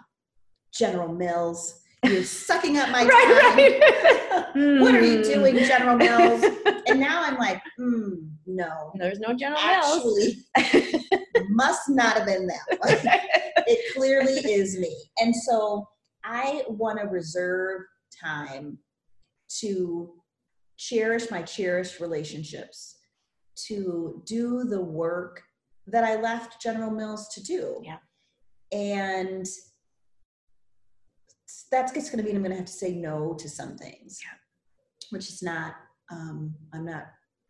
General 0.75 1.09
Mills, 1.15 1.83
you're 2.05 2.25
sucking 2.25 2.77
up 2.79 2.91
my 2.91 3.01
time. 3.01 3.09
right, 3.09 3.81
right. 3.81 4.81
what 4.81 4.95
are 4.95 5.01
you 5.05 5.19
Hmm. 5.19 5.23
doing, 5.23 5.57
General 5.59 5.97
Mills? 5.97 6.45
And 6.89 6.99
now 7.01 7.23
I'm 7.23 7.37
like, 7.37 7.63
mm, 7.79 8.29
no, 8.47 8.93
there's 8.95 9.19
no 9.19 9.35
general 9.35 9.61
mills 9.61 10.35
actually, 10.57 11.01
must 11.51 11.89
not 11.89 12.17
have 12.17 12.27
been 12.27 12.47
that 12.47 12.79
one. 12.79 13.15
it 13.67 13.95
clearly 13.97 14.33
is 14.35 14.79
me. 14.79 14.95
And 15.19 15.35
so 15.35 15.87
I 16.25 16.63
want 16.69 16.99
to 17.01 17.07
reserve 17.07 17.83
time 18.23 18.79
to 19.61 20.13
cherish 20.77 21.31
my 21.31 21.43
cherished 21.43 22.01
relationships, 22.01 22.97
to 23.69 24.23
do 24.27 24.65
the 24.65 24.81
work 24.81 25.43
that 25.87 26.05
I 26.05 26.17
left 26.21 26.61
General 26.61 26.91
Mills 26.91 27.29
to 27.35 27.43
do. 27.43 27.81
Yeah. 27.85 27.99
And 28.73 29.47
that's 31.71 31.93
just 31.93 32.13
going 32.13 32.23
to 32.23 32.25
mean 32.25 32.37
I'm 32.37 32.43
going 32.43 32.51
to 32.53 32.57
have 32.57 32.67
to 32.67 32.73
say 32.73 32.93
no 32.93 33.35
to 33.39 33.49
some 33.49 33.77
things, 33.77 34.19
Yeah. 34.23 34.37
which 35.11 35.29
is 35.29 35.43
not, 35.43 35.75
um, 36.11 36.55
I'm 36.73 36.85
not 36.85 37.05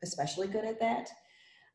especially 0.06 0.48
good 0.48 0.64
at 0.64 0.80
that. 0.80 1.08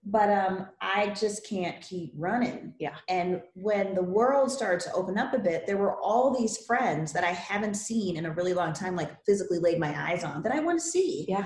But 0.04 0.30
um, 0.32 0.68
I 0.82 1.10
just 1.10 1.48
can't 1.48 1.80
keep 1.82 2.14
running. 2.16 2.74
Yeah. 2.80 2.96
And 3.08 3.42
when 3.54 3.94
the 3.94 4.02
world 4.02 4.52
started 4.52 4.80
to 4.82 4.94
open 4.94 5.18
up 5.20 5.34
a 5.34 5.40
bit, 5.40 5.68
there 5.68 5.78
were 5.78 6.02
all 6.02 6.36
these 6.36 6.66
friends 6.66 7.14
that 7.14 7.24
I 7.24 7.32
haven't 7.32 7.76
seen 7.76 8.18
in 8.18 8.26
a 8.26 8.32
really 8.32 8.54
long 8.54 8.74
time, 8.74 8.96
like 8.96 9.12
physically 9.26 9.60
laid 9.60 9.80
my 9.80 10.10
eyes 10.10 10.24
on, 10.24 10.42
that 10.42 10.54
I 10.54 10.60
want 10.60 10.80
to 10.80 10.86
see. 10.86 11.26
Yeah. 11.28 11.46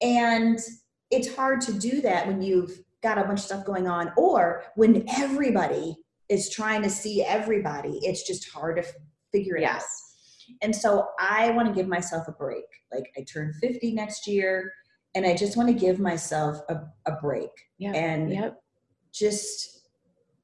And 0.00 0.58
it's 1.10 1.34
hard 1.34 1.60
to 1.62 1.72
do 1.72 2.00
that 2.02 2.28
when 2.28 2.40
you've 2.40 2.80
got 3.02 3.18
a 3.18 3.24
bunch 3.24 3.40
of 3.40 3.44
stuff 3.46 3.64
going 3.64 3.88
on, 3.88 4.12
or 4.16 4.62
when 4.76 5.04
everybody 5.16 5.96
is 6.28 6.48
trying 6.48 6.82
to 6.82 6.90
see 6.90 7.24
everybody. 7.24 7.98
It's 8.02 8.26
just 8.26 8.48
hard 8.50 8.76
to 8.76 8.86
f- 8.86 8.94
figure 9.32 9.56
it 9.56 9.64
out. 9.64 9.74
yes 9.74 10.56
And 10.62 10.74
so 10.74 11.08
I 11.18 11.50
want 11.50 11.68
to 11.68 11.74
give 11.74 11.88
myself 11.88 12.28
a 12.28 12.32
break. 12.32 12.64
Like 12.94 13.10
I 13.16 13.24
turn 13.30 13.52
50 13.60 13.92
next 13.92 14.26
year, 14.26 14.72
and 15.14 15.26
I 15.26 15.34
just 15.34 15.56
want 15.56 15.68
to 15.68 15.74
give 15.74 15.98
myself 15.98 16.60
a, 16.68 16.80
a 17.06 17.12
break 17.20 17.50
yeah 17.78 17.92
and 17.92 18.32
yep 18.32 18.62
just 19.12 19.88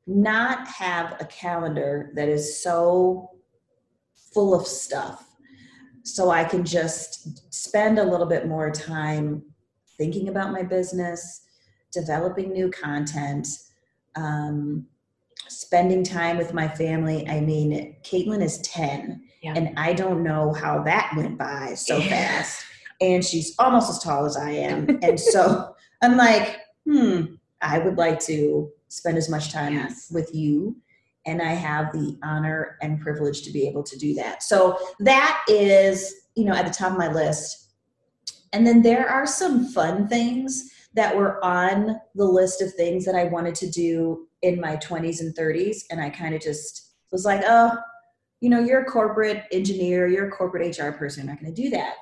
not 0.07 0.66
have 0.68 1.16
a 1.20 1.24
calendar 1.26 2.12
that 2.14 2.29
is 2.29 2.62
so 2.62 3.31
full 4.35 4.55
of 4.55 4.66
stuff 4.66 5.26
so 6.07 6.31
I 6.31 6.44
can 6.44 6.64
just 6.64 7.52
spend 7.52 7.98
a 7.98 8.05
little 8.05 8.26
bit 8.26 8.46
more 8.46 8.70
time 8.70 9.42
thinking 9.98 10.29
about 10.29 10.52
my 10.52 10.62
business, 10.62 11.42
developing 11.90 12.52
new 12.52 12.70
content, 12.70 13.48
um, 14.14 14.87
spending 15.48 16.05
time 16.05 16.37
with 16.38 16.55
my 16.55 16.68
family. 16.68 17.26
I 17.29 17.40
mean, 17.40 17.96
Caitlin 18.05 18.40
is 18.40 18.59
10, 18.59 19.20
Yeah. 19.42 19.55
and 19.57 19.76
I 19.76 19.94
don't 19.94 20.22
know 20.22 20.52
how 20.52 20.83
that 20.85 21.12
went 21.16 21.38
by 21.38 21.74
so 21.74 22.00
fast. 22.09 22.64
And 23.00 23.24
she's 23.24 23.54
almost 23.59 23.90
as 23.90 23.98
tall 23.98 24.24
as 24.24 24.37
I 24.37 24.50
am. 24.50 24.98
And 25.02 25.18
so 25.18 25.74
I'm 26.02 26.16
like, 26.16 26.59
hmm, 26.88 27.22
I 27.62 27.78
would 27.78 27.96
like 27.96 28.20
to 28.20 28.70
spend 28.88 29.16
as 29.18 29.28
much 29.28 29.52
time 29.52 29.74
Yes. 29.74 30.11
with 30.11 30.35
you. 30.35 30.76
And 31.26 31.42
I 31.42 31.52
have 31.54 31.92
the 31.92 32.16
honor 32.22 32.78
and 32.80 33.00
privilege 33.00 33.42
to 33.42 33.52
be 33.52 33.66
able 33.66 33.82
to 33.82 33.98
do 33.98 34.14
that. 34.14 34.42
So 34.42 34.78
that 35.00 35.42
is, 35.48 36.14
you 36.37 36.44
know, 36.44 36.54
at 36.54 36.66
the 36.66 36.72
top 36.72 36.92
of 36.92 36.98
my 36.98 37.12
list. 37.12 37.70
And 38.52 38.66
then 38.66 38.82
there 38.82 39.09
are 39.09 39.26
some 39.26 39.66
fun 39.66 40.06
things 40.09 40.70
that 40.94 41.16
were 41.16 41.44
on 41.44 42.00
the 42.14 42.24
list 42.24 42.62
of 42.62 42.72
things 42.74 43.04
that 43.04 43.14
I 43.16 43.24
wanted 43.24 43.54
to 43.56 43.68
do 43.70 44.28
in 44.42 44.61
my 44.61 44.76
20s 44.76 45.20
and 45.20 45.35
30s. 45.35 45.78
And 45.90 46.00
I 46.00 46.11
kind 46.11 46.35
of 46.35 46.40
just 46.40 46.92
was 47.11 47.24
like, 47.24 47.42
oh, 47.44 47.76
you 48.40 48.48
know, 48.48 48.61
you're 48.61 48.82
a 48.82 48.85
corporate 48.85 49.44
engineer, 49.52 50.06
you're 50.06 50.28
a 50.28 50.30
corporate 50.30 50.78
HR 50.78 50.90
person, 50.90 51.24
you're 51.24 51.32
not 51.35 51.42
going 51.42 51.52
to 51.54 51.62
do 51.62 51.70
that. 51.70 51.94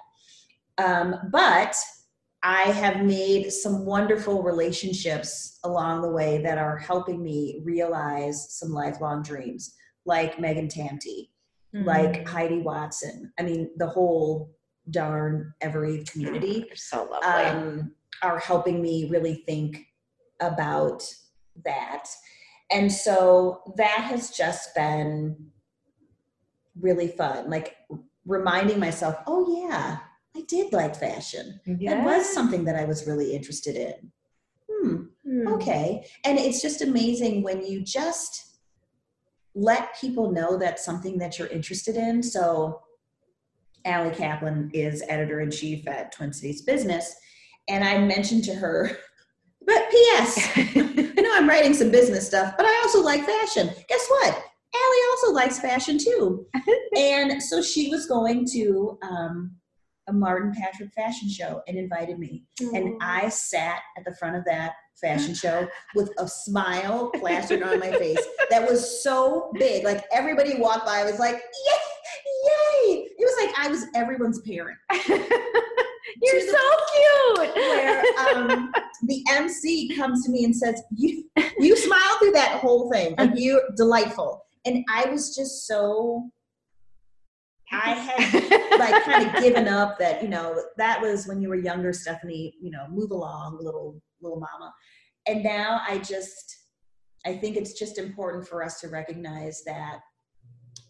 Um, 0.79 1.17
but 1.31 1.77
I 2.43 2.63
have 2.65 3.05
made 3.05 3.51
some 3.51 3.87
wonderful 3.87 4.43
relationships 4.43 5.59
along 5.65 6.03
the 6.03 6.11
way 6.11 6.43
that 6.43 6.59
are 6.59 6.77
helping 6.77 7.23
me 7.23 7.63
realize 7.65 8.59
some 8.59 8.71
lifelong 8.71 9.23
dreams, 9.23 9.75
like 10.05 10.39
Megan 10.39 10.69
Tamte, 10.69 11.29
Mm-hmm. 11.75 11.89
like 11.89 12.29
Heidi 12.29 12.61
Watson. 12.61 13.33
I 13.37 13.43
mean, 13.43 13.69
the 13.79 13.89
whole 13.89 14.55
darn 14.91 15.53
Evereve 15.61 16.09
community 16.09 16.67
You're 16.69 16.77
so 16.77 17.09
lovely 17.11 17.45
um, 17.51 17.93
are 18.23 18.39
helping 18.39 18.81
me 18.81 19.09
really 19.11 19.43
think 19.45 19.85
about 20.41 21.03
that. 21.65 22.07
And 22.71 22.93
so 22.93 23.75
that 23.77 24.03
has 24.03 24.31
just 24.31 24.73
been 24.77 25.49
really 26.81 27.09
fun. 27.09 27.51
Like 27.51 27.77
reminding 28.25 28.79
myself, 28.79 29.17
oh, 29.27 29.67
yeah, 29.69 29.99
I 30.37 30.43
did 30.49 30.73
like 30.73 30.97
fashion. 30.97 31.61
That 31.67 32.05
was 32.05 32.33
something 32.33 32.65
that 32.65 32.77
I 32.77 32.85
was 32.85 33.07
really 33.07 33.35
interested 33.35 33.77
in. 33.77 34.11
Hmm, 34.71 34.97
Hmm. 35.25 35.49
okay. 35.49 36.07
And 36.25 36.39
it's 36.39 36.61
just 36.61 36.83
amazing 36.83 37.43
when 37.43 37.65
you 37.65 37.83
just 37.83 38.59
let 39.55 39.99
people 40.01 40.33
know 40.33 40.57
that's 40.57 40.85
something 40.85 41.19
that 41.19 41.39
you're 41.39 41.49
interested 41.49 41.97
in. 41.97 42.23
So 42.23 42.81
Allie 43.85 44.15
Kaplan 44.15 44.71
is 44.75 45.03
editor 45.09 45.41
in 45.41 45.51
chief 45.51 45.87
at 45.87 46.13
Twin 46.13 46.33
Cities 46.33 46.63
Business. 46.63 47.15
And 47.69 47.85
I 47.85 47.99
mentioned 47.99 48.45
to 48.45 48.55
her, 48.55 48.91
but 49.67 49.91
P.S., 49.91 50.51
I 50.57 51.13
know 51.23 51.35
I'm 51.35 51.49
writing 51.49 51.75
some 51.75 51.91
business 51.91 52.27
stuff, 52.27 52.55
but 52.57 52.67
I 52.67 52.81
also 52.85 53.03
like 53.03 53.25
fashion. 53.25 53.71
Guess 53.89 54.07
what? 54.09 54.45
Allie 54.75 55.09
also 55.13 55.33
likes 55.33 55.61
fashion 55.61 55.99
too. 55.99 56.47
and 56.97 57.43
so 57.43 57.63
she 57.63 57.89
was 57.91 58.07
going 58.07 58.47
to 58.53 58.99
um, 59.03 59.53
a 60.09 60.13
Martin 60.13 60.53
Patrick 60.53 60.93
fashion 60.95 61.29
show 61.29 61.63
and 61.67 61.79
invited 61.79 62.19
me. 62.19 62.45
And 62.61 62.95
I 63.01 63.29
sat 63.29 63.81
at 63.97 64.05
the 64.05 64.15
front 64.17 64.37
of 64.37 64.45
that 64.45 64.75
fashion 65.01 65.35
show 65.35 65.67
with 65.95 66.11
a 66.19 66.29
smile 66.29 67.11
plastered 67.15 67.63
on 67.63 67.79
my 67.81 67.91
face 67.93 68.25
that 68.51 68.69
was 68.69 69.03
so 69.03 69.51
big. 69.59 69.85
Like 69.85 70.05
everybody 70.13 70.57
walked 70.57 70.87
by, 70.87 71.01
I 71.01 71.05
was 71.05 71.19
like, 71.19 71.35
yay, 71.35 71.79
yay. 72.45 73.07
It 73.07 73.21
was 73.21 73.47
like 73.47 73.67
I 73.67 73.69
was 73.69 73.87
everyone's 73.95 74.41
parent. 74.43 74.79
You're 76.23 76.41
so 76.41 76.59
cute. 76.95 77.55
Where 77.55 78.05
um, 78.29 78.73
the 79.03 79.25
MC 79.31 79.95
comes 79.97 80.25
to 80.25 80.31
me 80.31 80.45
and 80.45 80.55
says, 80.55 80.83
"You, 80.95 81.25
you 81.59 81.77
smiled 81.77 82.19
through 82.19 82.33
that 82.33 82.61
whole 82.61 82.91
thing. 82.91 83.15
Like 83.19 83.33
you're 83.35 83.63
delightful." 83.77 84.45
And 84.65 84.85
I 84.89 85.09
was 85.11 85.35
just 85.35 85.67
so. 85.67 86.31
I 87.75 87.91
had 87.95 88.79
like 88.79 89.05
kind 89.05 89.29
of 89.29 89.43
given 89.43 89.69
up 89.69 89.99
that 89.99 90.23
you 90.23 90.29
know 90.29 90.63
that 90.77 91.01
was 91.01 91.27
when 91.27 91.41
you 91.41 91.49
were 91.49 91.57
younger, 91.57 91.93
Stephanie. 91.93 92.55
You 92.61 92.71
know, 92.71 92.87
move 92.91 93.11
along, 93.11 93.59
little 93.61 94.01
little 94.21 94.41
mama. 94.41 94.73
And 95.27 95.43
now 95.43 95.81
I 95.89 95.99
just, 95.99 96.57
I 97.25 97.37
think 97.37 97.57
it's 97.57 97.79
just 97.79 97.99
important 97.99 98.47
for 98.47 98.63
us 98.63 98.81
to 98.81 98.89
recognize 98.89 99.63
that 99.65 100.01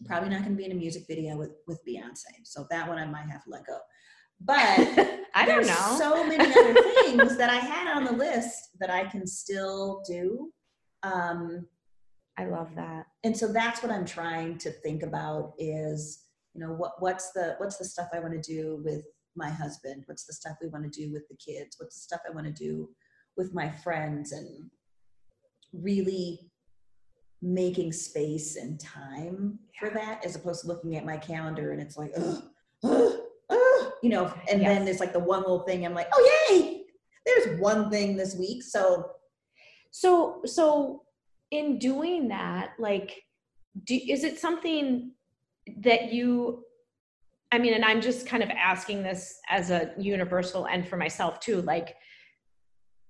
probably 0.05 0.29
not 0.29 0.39
going 0.39 0.51
to 0.51 0.57
be 0.57 0.65
in 0.65 0.71
a 0.71 0.75
music 0.75 1.05
video 1.07 1.37
with 1.37 1.51
with 1.67 1.79
Beyonce. 1.87 2.43
So 2.43 2.67
that 2.69 2.87
one 2.87 2.97
I 2.97 3.05
might 3.05 3.29
have 3.29 3.43
to 3.45 3.49
let 3.49 3.65
go. 3.65 3.77
But 4.41 4.55
I 5.35 5.45
don't 5.45 5.65
know. 5.65 5.95
So 5.97 6.25
many 6.27 6.45
other 6.45 6.73
things 7.03 7.37
that 7.37 7.49
I 7.49 7.57
had 7.57 7.95
on 7.95 8.03
the 8.03 8.11
list 8.11 8.71
that 8.79 8.89
I 8.89 9.05
can 9.05 9.25
still 9.25 10.03
do. 10.07 10.51
Um, 11.03 11.67
I 12.37 12.45
love 12.45 12.75
that. 12.75 13.05
and 13.23 13.35
so 13.35 13.47
that's 13.47 13.81
what 13.81 13.93
I'm 13.93 14.05
trying 14.05 14.57
to 14.57 14.69
think 14.69 15.03
about 15.03 15.53
is, 15.57 16.24
you 16.55 16.61
know, 16.61 16.73
what 16.73 16.93
what's 16.99 17.31
the 17.33 17.55
what's 17.57 17.77
the 17.77 17.85
stuff 17.85 18.07
I 18.13 18.19
want 18.19 18.33
to 18.33 18.53
do 18.53 18.81
with 18.83 19.03
my 19.35 19.49
husband? 19.49 20.03
What's 20.07 20.25
the 20.25 20.33
stuff 20.33 20.55
we 20.61 20.69
want 20.69 20.91
to 20.91 21.01
do 21.01 21.11
with 21.11 21.27
the 21.27 21.35
kids? 21.35 21.75
What's 21.77 21.95
the 21.95 22.01
stuff 22.01 22.21
I 22.27 22.33
want 22.33 22.47
to 22.47 22.53
do 22.53 22.89
with 23.37 23.53
my 23.53 23.69
friends 23.69 24.31
and 24.31 24.71
really 25.73 26.49
making 27.41 27.91
space 27.91 28.55
and 28.55 28.79
time 28.79 29.59
for 29.77 29.89
that 29.89 30.25
as 30.25 30.35
opposed 30.35 30.61
to 30.61 30.67
looking 30.67 30.95
at 30.95 31.05
my 31.05 31.17
calendar 31.17 31.73
and 31.73 31.81
it's 31.81 31.97
like, 31.97 32.11
ugh, 32.17 32.43
ugh, 32.85 33.19
ugh, 33.49 33.91
you 34.01 34.09
know, 34.09 34.33
and 34.49 34.61
then 34.61 34.85
there's 34.85 35.01
like 35.01 35.13
the 35.13 35.19
one 35.19 35.41
little 35.41 35.59
thing 35.59 35.85
I'm 35.85 35.93
like, 35.93 36.07
oh 36.13 36.47
yay, 36.49 36.83
there's 37.25 37.59
one 37.59 37.91
thing 37.91 38.15
this 38.15 38.35
week. 38.35 38.63
So 38.63 39.11
So, 39.91 40.41
so 40.45 41.03
in 41.51 41.79
doing 41.79 42.27
that, 42.29 42.73
like, 42.79 43.23
do, 43.85 43.95
is 43.95 44.23
it 44.23 44.39
something 44.39 45.11
that 45.77 46.13
you, 46.13 46.63
I 47.51 47.57
mean, 47.57 47.73
and 47.73 47.85
I'm 47.85 48.01
just 48.01 48.27
kind 48.27 48.43
of 48.43 48.49
asking 48.49 49.03
this 49.03 49.39
as 49.49 49.71
a 49.71 49.91
universal 49.97 50.65
and 50.65 50.87
for 50.87 50.97
myself 50.97 51.39
too, 51.39 51.61
like, 51.61 51.95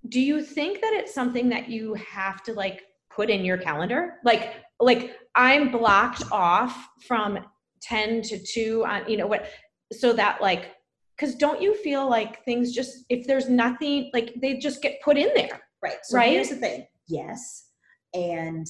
do 0.09 0.21
you 0.21 0.41
think 0.43 0.81
that 0.81 0.93
it's 0.93 1.13
something 1.13 1.49
that 1.49 1.67
you 1.69 1.95
have 1.95 2.43
to 2.43 2.53
like 2.53 2.83
put 3.09 3.29
in 3.29 3.43
your 3.43 3.57
calendar? 3.57 4.15
Like, 4.23 4.53
like 4.79 5.15
I'm 5.35 5.71
blocked 5.71 6.23
off 6.31 6.87
from 7.07 7.39
10 7.81 8.21
to 8.23 8.39
2 8.39 8.85
on, 8.85 9.09
you 9.09 9.17
know, 9.17 9.27
what, 9.27 9.47
so 9.91 10.13
that 10.13 10.41
like, 10.41 10.71
because 11.17 11.35
don't 11.35 11.61
you 11.61 11.73
feel 11.75 12.09
like 12.09 12.43
things 12.43 12.73
just, 12.73 13.05
if 13.09 13.25
there's 13.25 13.49
nothing, 13.49 14.11
like 14.13 14.33
they 14.41 14.57
just 14.57 14.81
get 14.81 15.01
put 15.01 15.17
in 15.17 15.29
there? 15.35 15.61
Right. 15.81 15.97
So 16.03 16.17
Right? 16.17 16.31
here's 16.31 16.49
the 16.49 16.55
thing. 16.55 16.85
Yes. 17.07 17.69
And 18.13 18.67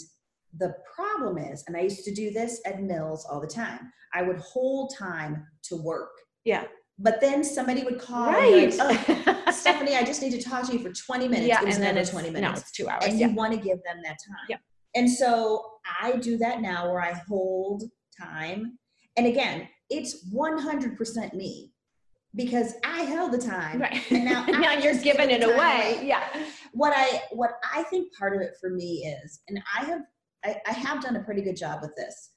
the 0.58 0.74
problem 0.96 1.38
is, 1.38 1.64
and 1.68 1.76
I 1.76 1.82
used 1.82 2.04
to 2.06 2.14
do 2.14 2.32
this 2.32 2.62
at 2.66 2.82
Mills 2.82 3.26
all 3.30 3.42
the 3.42 3.48
time, 3.48 3.92
I 4.14 4.22
would 4.22 4.38
hold 4.40 4.94
time 4.98 5.46
to 5.64 5.76
work. 5.76 6.12
Yeah. 6.46 6.64
But 6.98 7.20
then 7.20 7.44
somebody 7.44 7.84
would 7.84 8.00
call 8.00 8.30
and 8.30 8.36
Right. 8.38 8.78
like, 8.78 9.28
oh, 9.28 9.44
Stephanie, 9.52 9.96
I 9.96 10.04
just 10.04 10.22
need 10.22 10.32
to 10.32 10.42
talk 10.42 10.66
to 10.68 10.74
you 10.74 10.80
for 10.80 10.92
20 10.94 11.28
minutes. 11.28 11.48
yeah, 11.48 11.62
it 11.62 11.66
was 11.66 11.76
and 11.76 11.84
then 11.84 11.98
it's 11.98 12.10
20 12.12 12.30
No, 12.30 12.34
minutes. 12.40 12.62
it's 12.62 12.72
two 12.72 12.88
hours. 12.88 13.04
and 13.06 13.20
yeah. 13.20 13.28
you 13.28 13.36
want 13.36 13.52
to 13.54 13.60
give 13.60 13.84
them 13.84 13.98
that 14.04 14.18
time. 14.26 14.46
Yep. 14.50 14.60
And 14.96 15.12
so 15.12 15.66
I 16.02 16.14
do 16.18 16.38
that 16.38 16.62
now 16.62 16.90
where 16.90 17.02
I 17.02 17.12
hold 17.28 17.84
time. 18.18 18.78
And 19.18 19.28
again, 19.28 19.68
it's 19.90 20.26
100% 20.34 21.34
me 21.34 21.74
because 22.34 22.76
I 22.86 23.02
held 23.02 23.34
the 23.34 23.38
time. 23.40 23.82
Right. 23.82 24.02
And 24.12 24.24
now 24.26 24.46
now 24.48 24.74
you're 24.74 24.98
giving 25.02 25.32
it 25.32 25.44
away. 25.44 25.54
away. 25.54 26.02
Yeah. 26.04 26.24
what 26.74 26.94
I 26.96 27.22
what 27.32 27.52
I 27.74 27.84
think 27.84 28.14
part 28.18 28.36
of 28.36 28.42
it 28.42 28.52
for 28.62 28.70
me 28.70 29.06
is, 29.24 29.42
and 29.50 29.60
I 29.78 29.84
have 29.86 30.02
I, 30.46 30.62
I 30.68 30.72
have 30.72 31.02
done 31.02 31.16
a 31.16 31.24
pretty 31.24 31.42
good 31.42 31.58
job 31.58 31.80
with 31.82 31.96
this. 31.96 32.32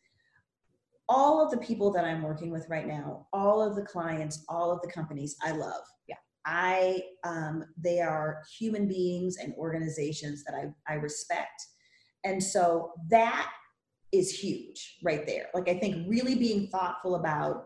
All 1.09 1.45
of 1.45 1.51
the 1.51 1.59
people 1.59 1.93
that 1.93 2.05
I'm 2.05 2.23
working 2.23 2.51
with 2.51 2.67
right 2.69 2.87
now, 2.87 3.27
all 3.33 3.63
of 3.63 3.77
the 3.77 3.83
clients, 3.83 4.45
all 4.49 4.71
of 4.71 4.81
the 4.83 4.91
companies, 4.91 5.37
I 5.43 5.53
love. 5.53 5.83
Yeah. 6.09 6.17
I 6.45 7.03
um, 7.25 7.65
they 7.77 8.01
are 8.01 8.43
human 8.59 8.89
beings 8.89 9.37
and 9.37 9.55
organizations 9.59 10.45
that 10.45 10.55
I, 10.55 10.73
I 10.91 10.97
respect. 10.97 11.63
And 12.25 12.43
so 12.43 12.93
that 13.11 13.51
is 14.13 14.31
huge 14.31 14.99
right 15.03 15.27
there. 15.27 15.47
Like 15.55 15.69
I 15.69 15.79
think 15.79 16.09
really 16.09 16.35
being 16.35 16.69
thoughtful 16.69 17.17
about 17.17 17.65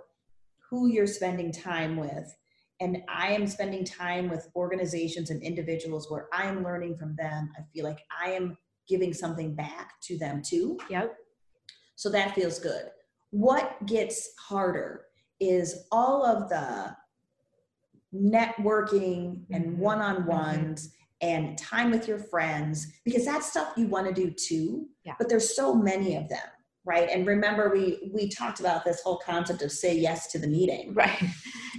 who 0.68 0.88
you're 0.88 1.06
spending 1.06 1.52
time 1.52 1.96
with 1.96 2.34
and 2.82 2.98
I 3.08 3.28
am 3.28 3.46
spending 3.46 3.84
time 3.84 4.28
with 4.28 4.48
organizations 4.56 5.30
and 5.30 5.40
individuals 5.40 6.10
where 6.10 6.26
I 6.32 6.46
am 6.46 6.64
learning 6.64 6.96
from 6.96 7.14
them. 7.14 7.52
I 7.56 7.62
feel 7.72 7.84
like 7.84 8.00
I 8.10 8.30
am 8.30 8.58
giving 8.88 9.12
something 9.12 9.54
back 9.54 10.00
to 10.02 10.18
them 10.18 10.42
too. 10.42 10.78
Yep. 10.90 11.14
So 11.96 12.10
that 12.10 12.34
feels 12.34 12.58
good. 12.58 12.86
What 13.30 13.84
gets 13.86 14.30
harder 14.38 15.04
is 15.40 15.84
all 15.90 16.24
of 16.24 16.48
the 16.48 16.94
networking 18.14 19.42
and 19.50 19.64
Mhm. 19.64 19.78
one 19.78 20.00
on 20.00 20.26
ones 20.26 20.90
and 21.20 21.56
time 21.56 21.90
with 21.90 22.08
your 22.08 22.18
friends, 22.18 22.88
because 23.04 23.24
that's 23.24 23.46
stuff 23.46 23.72
you 23.76 23.86
want 23.86 24.06
to 24.08 24.12
do 24.12 24.30
too. 24.30 24.88
Yeah. 25.04 25.14
But 25.18 25.28
there's 25.28 25.54
so 25.54 25.72
many 25.74 26.16
of 26.16 26.28
them, 26.28 26.42
right? 26.84 27.08
And 27.08 27.26
remember, 27.26 27.70
we 27.70 28.10
we 28.12 28.28
talked 28.28 28.60
about 28.60 28.84
this 28.84 29.00
whole 29.02 29.18
concept 29.18 29.62
of 29.62 29.70
say 29.72 29.94
yes 29.96 30.26
to 30.32 30.38
the 30.38 30.48
meeting. 30.48 30.92
Right. 30.94 31.22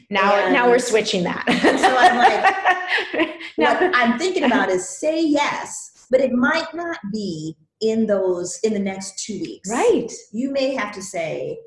Now, 0.09 0.49
now 0.49 0.69
we're 0.69 0.79
switching 0.79 1.23
that. 1.23 1.43
so 1.47 1.95
I'm 1.97 2.17
like, 2.17 3.35
now, 3.57 3.73
what 3.79 3.95
I'm 3.95 4.17
thinking 4.17 4.43
about 4.43 4.69
is 4.69 4.87
say 4.87 5.21
yes, 5.21 5.91
but 6.13 6.21
it 6.21 6.31
might 6.31 6.71
not 6.75 6.99
be 7.11 7.57
in 7.81 8.05
those 8.05 8.59
in 8.63 8.71
the 8.71 8.79
next 8.79 9.25
two 9.25 9.39
weeks. 9.41 9.67
right. 9.67 10.11
You 10.31 10.51
may 10.51 10.75
have 10.75 10.93
to 10.93 11.01
say. 11.01 11.57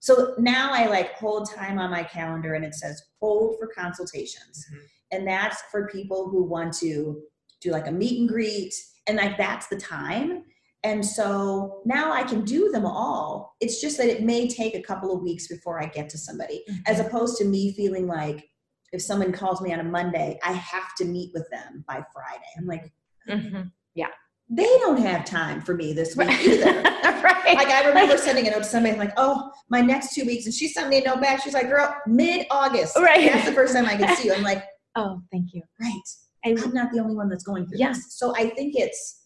So 0.00 0.34
now 0.38 0.70
I 0.72 0.86
like 0.86 1.14
hold 1.14 1.48
time 1.48 1.78
on 1.78 1.90
my 1.92 2.02
calendar 2.02 2.54
and 2.54 2.64
it 2.64 2.74
says 2.74 3.00
hold 3.20 3.56
for 3.58 3.68
consultations. 3.68 4.66
Mhm. 4.72 4.80
And 5.12 5.28
that's 5.28 5.62
for 5.70 5.86
people 5.86 6.28
who 6.28 6.42
want 6.42 6.72
to 6.78 7.22
do 7.60 7.70
like 7.70 7.86
a 7.86 7.92
meet 7.92 8.18
and 8.18 8.28
greet 8.28 8.74
and 9.06 9.16
like 9.18 9.38
that's 9.38 9.68
the 9.68 9.76
time. 9.76 10.44
And 10.82 11.06
so 11.06 11.82
now 11.84 12.10
I 12.12 12.24
can 12.24 12.44
do 12.44 12.70
them 12.72 12.84
all. 12.84 13.54
It's 13.60 13.80
just 13.80 13.98
that 13.98 14.08
it 14.08 14.22
may 14.24 14.48
take 14.48 14.74
a 14.74 14.82
couple 14.82 15.12
of 15.14 15.22
weeks 15.22 15.46
before 15.46 15.80
I 15.80 15.86
get 15.86 16.08
to 16.10 16.18
somebody 16.18 16.64
as 16.86 16.98
opposed 16.98 17.38
to 17.38 17.44
me 17.44 17.72
feeling 17.72 18.08
like 18.08 18.48
if 18.92 19.00
someone 19.00 19.32
calls 19.32 19.60
me 19.60 19.72
on 19.72 19.80
a 19.80 19.84
Monday, 19.84 20.38
I 20.42 20.52
have 20.52 20.94
to 20.98 21.04
meet 21.04 21.30
with 21.34 21.48
them 21.50 21.84
by 21.86 22.04
Friday. 22.12 22.50
I'm 22.58 22.66
like, 22.66 22.92
Mhm. 23.28 23.70
Yeah. 23.94 24.08
They 24.48 24.64
don't 24.78 24.98
have 24.98 25.24
time 25.24 25.60
for 25.60 25.74
me 25.74 25.92
this 25.92 26.16
week 26.16 26.30
either. 26.30 26.82
right. 26.82 27.56
Like 27.56 27.68
I 27.68 27.88
remember 27.88 28.16
sending 28.16 28.46
a 28.46 28.50
note 28.50 28.58
to 28.58 28.64
somebody 28.64 28.96
like, 28.96 29.12
"Oh, 29.16 29.50
my 29.68 29.80
next 29.80 30.14
two 30.14 30.24
weeks," 30.24 30.44
and 30.46 30.54
she 30.54 30.68
sent 30.68 30.88
me 30.88 30.98
a 31.02 31.04
note 31.04 31.20
back. 31.20 31.42
She's 31.42 31.54
like, 31.54 31.68
"Girl, 31.68 31.94
mid 32.06 32.46
August, 32.50 32.96
Right. 32.96 33.32
That's 33.32 33.46
the 33.46 33.52
first 33.54 33.74
time 33.74 33.86
I 33.86 33.96
can 33.96 34.14
see 34.16 34.28
you." 34.28 34.34
I'm 34.34 34.42
like, 34.44 34.62
oh, 34.96 35.20
thank 35.32 35.52
you. 35.52 35.62
"Right, 35.80 36.00
And 36.44 36.58
I'm 36.60 36.72
not 36.72 36.92
the 36.92 37.00
only 37.00 37.16
one 37.16 37.28
that's 37.28 37.42
going 37.42 37.66
through 37.66 37.78
Yeah. 37.78 37.88
this." 37.88 38.14
So 38.16 38.34
I 38.36 38.50
think 38.50 38.74
it's 38.76 39.24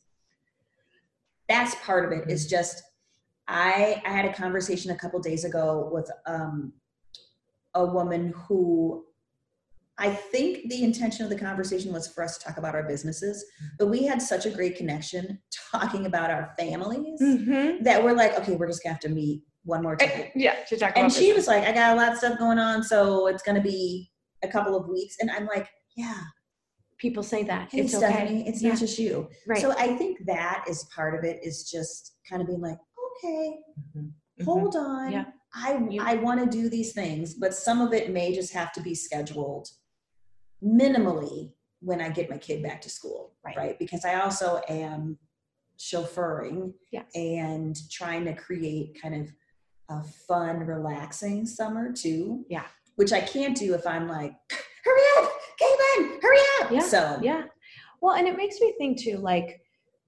that's 1.49 1.75
part 1.85 2.11
of 2.11 2.19
it. 2.19 2.31
Is 2.31 2.47
just 2.47 2.83
I 3.47 4.01
I 4.07 4.09
had 4.09 4.25
a 4.25 4.33
conversation 4.33 4.91
a 4.91 4.97
couple 4.97 5.21
days 5.21 5.45
ago 5.45 5.91
with 5.93 6.11
um, 6.27 6.73
a 7.75 7.85
woman 7.85 8.33
who 8.47 9.05
I 10.01 10.09
think 10.11 10.71
the 10.71 10.83
intention 10.83 11.25
of 11.25 11.31
the 11.31 11.39
conversation 11.39 11.93
was 11.93 12.09
for 12.09 12.25
us 12.25 12.39
to 12.39 12.45
talk 12.47 12.57
about 12.57 12.75
our 12.75 12.83
businesses, 12.85 13.45
but 13.79 13.87
we 13.89 14.03
had 14.05 14.21
such 14.23 14.47
a 14.47 14.51
great 14.51 14.77
connection 14.77 15.39
talking 15.73 16.07
about 16.07 16.31
our 16.31 16.55
families 16.59 17.21
Mhm. 17.21 17.85
that 17.85 18.03
we're 18.03 18.15
like, 18.15 18.37
okay, 18.39 18.57
we're 18.57 18.67
just 18.67 18.83
gonna 18.83 18.95
have 18.95 19.01
to 19.03 19.11
meet 19.11 19.43
one 19.65 19.83
more 19.83 19.97
time. 19.97 20.09
Eh, 20.11 20.31
Yeah, 20.35 20.55
to 20.69 20.77
talk 20.79 20.95
And 20.97 21.13
she 21.13 21.21
business. 21.29 21.37
was 21.37 21.47
like, 21.49 21.65
I 21.65 21.73
got 21.73 21.93
a 21.95 22.01
lot 22.01 22.13
of 22.13 22.19
stuff 22.19 22.39
going 22.39 22.59
on, 22.59 22.83
so 22.83 23.27
it's 23.27 23.43
gonna 23.43 23.61
be 23.61 24.11
a 24.43 24.49
couple 24.49 24.75
of 24.75 24.89
weeks. 24.89 25.17
And 25.21 25.31
I'm 25.31 25.47
like, 25.47 25.69
yeah, 25.97 26.19
people 26.97 27.23
say 27.23 27.43
that. 27.45 27.69
hey 27.71 27.81
it's 27.81 27.95
Stephanie, 27.95 28.41
okay. 28.41 28.49
it's 28.51 28.63
yeah. 28.63 28.71
not 28.71 28.79
just 28.79 28.99
you. 28.99 29.29
right. 29.47 29.61
So 29.61 29.73
I 29.77 29.97
think 29.97 30.25
that 30.27 30.65
is 30.69 30.85
part 30.97 31.15
of 31.15 31.25
it 31.25 31.41
is 31.43 31.69
just 31.71 32.17
kind 32.29 32.41
of 32.41 32.49
being 32.49 32.63
like, 32.63 32.79
okay, 33.19 33.59
Mhm. 33.95 34.13
Mhm. 34.41 34.45
hold 34.45 34.77
on. 34.77 35.13
Yeah. 35.13 35.25
I 35.55 35.77
You- 35.91 36.01
I 36.03 36.15
want 36.15 36.41
to 36.41 36.47
do 36.59 36.71
these 36.71 36.93
things, 36.95 37.35
but 37.35 37.53
some 37.55 37.81
of 37.83 37.93
it 37.93 38.09
may 38.11 38.33
just 38.35 38.53
have 38.55 38.73
to 38.73 38.81
be 38.81 38.95
scheduled 38.95 39.69
minimally 40.63 41.53
when 41.81 42.01
I 42.01 42.11
get 42.11 42.29
my 42.31 42.39
kid 42.39 42.63
back 42.63 42.81
to 42.83 42.91
school, 42.91 43.33
Right. 43.57 43.79
Because 43.79 44.05
I 44.05 44.21
also 44.21 44.61
am 44.69 45.19
chauffeuring 45.79 46.75
Yes. 46.93 47.07
and 47.15 47.77
trying 47.91 48.25
to 48.27 48.35
create 48.35 49.01
kind 49.01 49.15
of 49.15 49.33
a 49.89 50.05
fun, 50.05 50.61
relaxing 50.61 51.47
summer 51.47 51.93
too. 51.93 52.45
Yeah. 52.49 52.67
Which 52.97 53.13
I 53.13 53.21
can't 53.21 53.57
do 53.57 53.75
if 53.75 53.87
I'm 53.87 54.07
like, 54.07 54.35
hurry 54.85 55.01
up, 55.19 55.33
Caitlin, 55.61 56.23
hurry 56.23 56.39
up. 56.61 56.71
Yeah, 56.71 56.81
So 56.81 57.19
Yeah. 57.23 57.45
Well, 58.03 58.15
and 58.15 58.29
it 58.29 58.37
makes 58.37 58.61
me 58.61 58.75
think 58.79 58.99
too, 59.01 59.17
like 59.19 59.61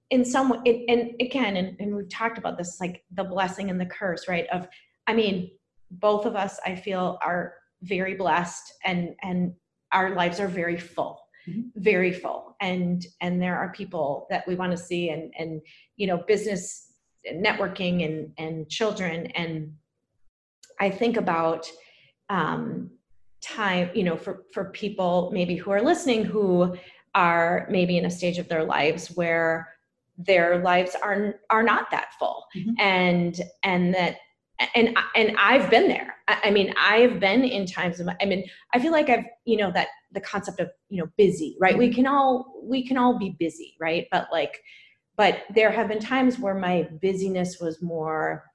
in 0.09 0.23
some 0.23 0.49
way, 0.49 0.59
it, 0.65 0.85
and 0.89 1.15
again, 1.19 1.57
and, 1.57 1.75
and 1.79 1.95
we've 1.95 2.09
talked 2.09 2.37
about 2.37 2.57
this, 2.57 2.79
like 2.79 3.03
the 3.11 3.23
blessing 3.23 3.69
and 3.71 3.79
the 3.81 3.85
curse, 3.85 4.27
right? 4.27 4.47
Of, 4.51 4.67
I 5.07 5.13
mean, 5.13 5.49
both 5.91 6.25
of 6.25 6.35
us, 6.35 6.59
I 6.65 6.75
feel, 6.75 7.17
are 7.25 7.55
very 7.81 8.15
blessed 8.15 8.73
and 8.85 9.15
and 9.23 9.53
our 9.93 10.15
lives 10.15 10.39
are 10.39 10.47
very 10.47 10.77
full 10.77 11.19
Mhm. 11.47 11.71
very 11.75 12.13
full 12.13 12.55
and 12.61 13.05
and 13.19 13.41
there 13.41 13.57
are 13.57 13.71
people 13.73 14.27
that 14.29 14.47
we 14.47 14.55
want 14.55 14.71
to 14.71 14.77
see 14.77 15.09
and 15.09 15.33
and 15.37 15.61
you 15.97 16.07
know 16.07 16.17
business 16.25 16.93
networking 17.33 18.05
and 18.05 18.31
and 18.37 18.69
children 18.69 19.27
and 19.41 19.73
i 20.79 20.89
think 20.89 21.17
about 21.17 21.69
um 22.29 22.89
time 23.41 23.89
you 23.93 24.03
know 24.03 24.15
for 24.15 24.43
for 24.53 24.65
people 24.71 25.29
maybe 25.33 25.55
who 25.55 25.69
are 25.71 25.81
listening 25.81 26.23
who 26.23 26.75
are 27.13 27.67
maybe 27.69 27.97
in 27.97 28.05
a 28.05 28.11
stage 28.11 28.37
of 28.39 28.47
their 28.47 28.63
lives 28.63 29.07
where 29.17 29.67
their 30.17 30.59
lives 30.63 30.95
are 31.03 31.35
are 31.49 31.63
not 31.63 31.91
that 31.91 32.13
full 32.19 32.45
Mhm. 32.55 32.73
and 32.79 33.41
and 33.63 33.93
that 33.93 34.15
and 34.75 34.97
and 35.15 35.35
I've 35.37 35.69
been 35.69 35.87
there. 35.87 36.15
I 36.27 36.51
mean, 36.51 36.73
I've 36.79 37.19
been 37.19 37.43
in 37.43 37.65
times 37.65 37.99
of. 37.99 38.07
I 38.21 38.25
mean, 38.25 38.45
I 38.73 38.79
feel 38.79 38.91
like 38.91 39.09
I've 39.09 39.25
you 39.45 39.57
know 39.57 39.71
that 39.71 39.87
the 40.11 40.21
concept 40.21 40.59
of 40.59 40.69
you 40.89 41.01
know 41.01 41.09
busy, 41.17 41.57
right? 41.59 41.77
We 41.77 41.93
can 41.93 42.07
all 42.07 42.61
we 42.63 42.87
can 42.87 42.97
all 42.97 43.17
be 43.17 43.35
busy, 43.39 43.75
right? 43.79 44.07
But 44.11 44.27
like, 44.31 44.61
but 45.17 45.43
there 45.53 45.71
have 45.71 45.87
been 45.87 45.99
times 45.99 46.39
where 46.39 46.55
my 46.55 46.87
busyness 47.01 47.59
was 47.59 47.81
more, 47.81 48.45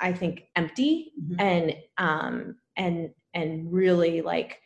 I 0.00 0.12
think, 0.12 0.44
empty 0.56 1.12
Mhm. 1.20 1.40
and 1.40 1.76
um 1.98 2.56
and 2.76 3.10
and 3.34 3.72
really 3.72 4.22
like 4.22 4.60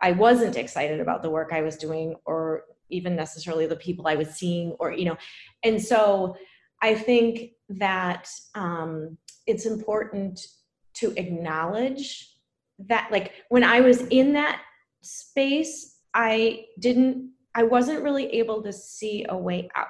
I 0.00 0.12
wasn't 0.12 0.56
excited 0.56 1.00
about 1.00 1.22
the 1.22 1.30
work 1.30 1.52
I 1.52 1.62
was 1.62 1.76
doing 1.76 2.14
or 2.24 2.64
even 2.90 3.16
necessarily 3.16 3.66
the 3.66 3.76
people 3.76 4.06
I 4.06 4.14
was 4.14 4.30
seeing 4.30 4.72
or 4.80 4.92
you 4.92 5.04
know 5.04 5.16
and 5.62 5.80
so 5.82 6.36
I 6.80 6.94
think 6.94 7.52
that 7.68 8.30
um 8.54 9.18
it's 9.48 9.66
important 9.66 10.46
to 10.94 11.12
acknowledge 11.16 12.34
that 12.78 13.08
like 13.10 13.32
when 13.48 13.64
I 13.64 13.80
was 13.80 14.02
in 14.08 14.32
that 14.34 14.60
space 15.02 15.96
I 16.14 16.66
didn't 16.78 17.32
I 17.54 17.64
wasn't 17.64 18.02
really 18.02 18.26
able 18.34 18.62
to 18.62 18.72
see 18.72 19.26
a 19.28 19.36
way 19.36 19.68
out. 19.74 19.86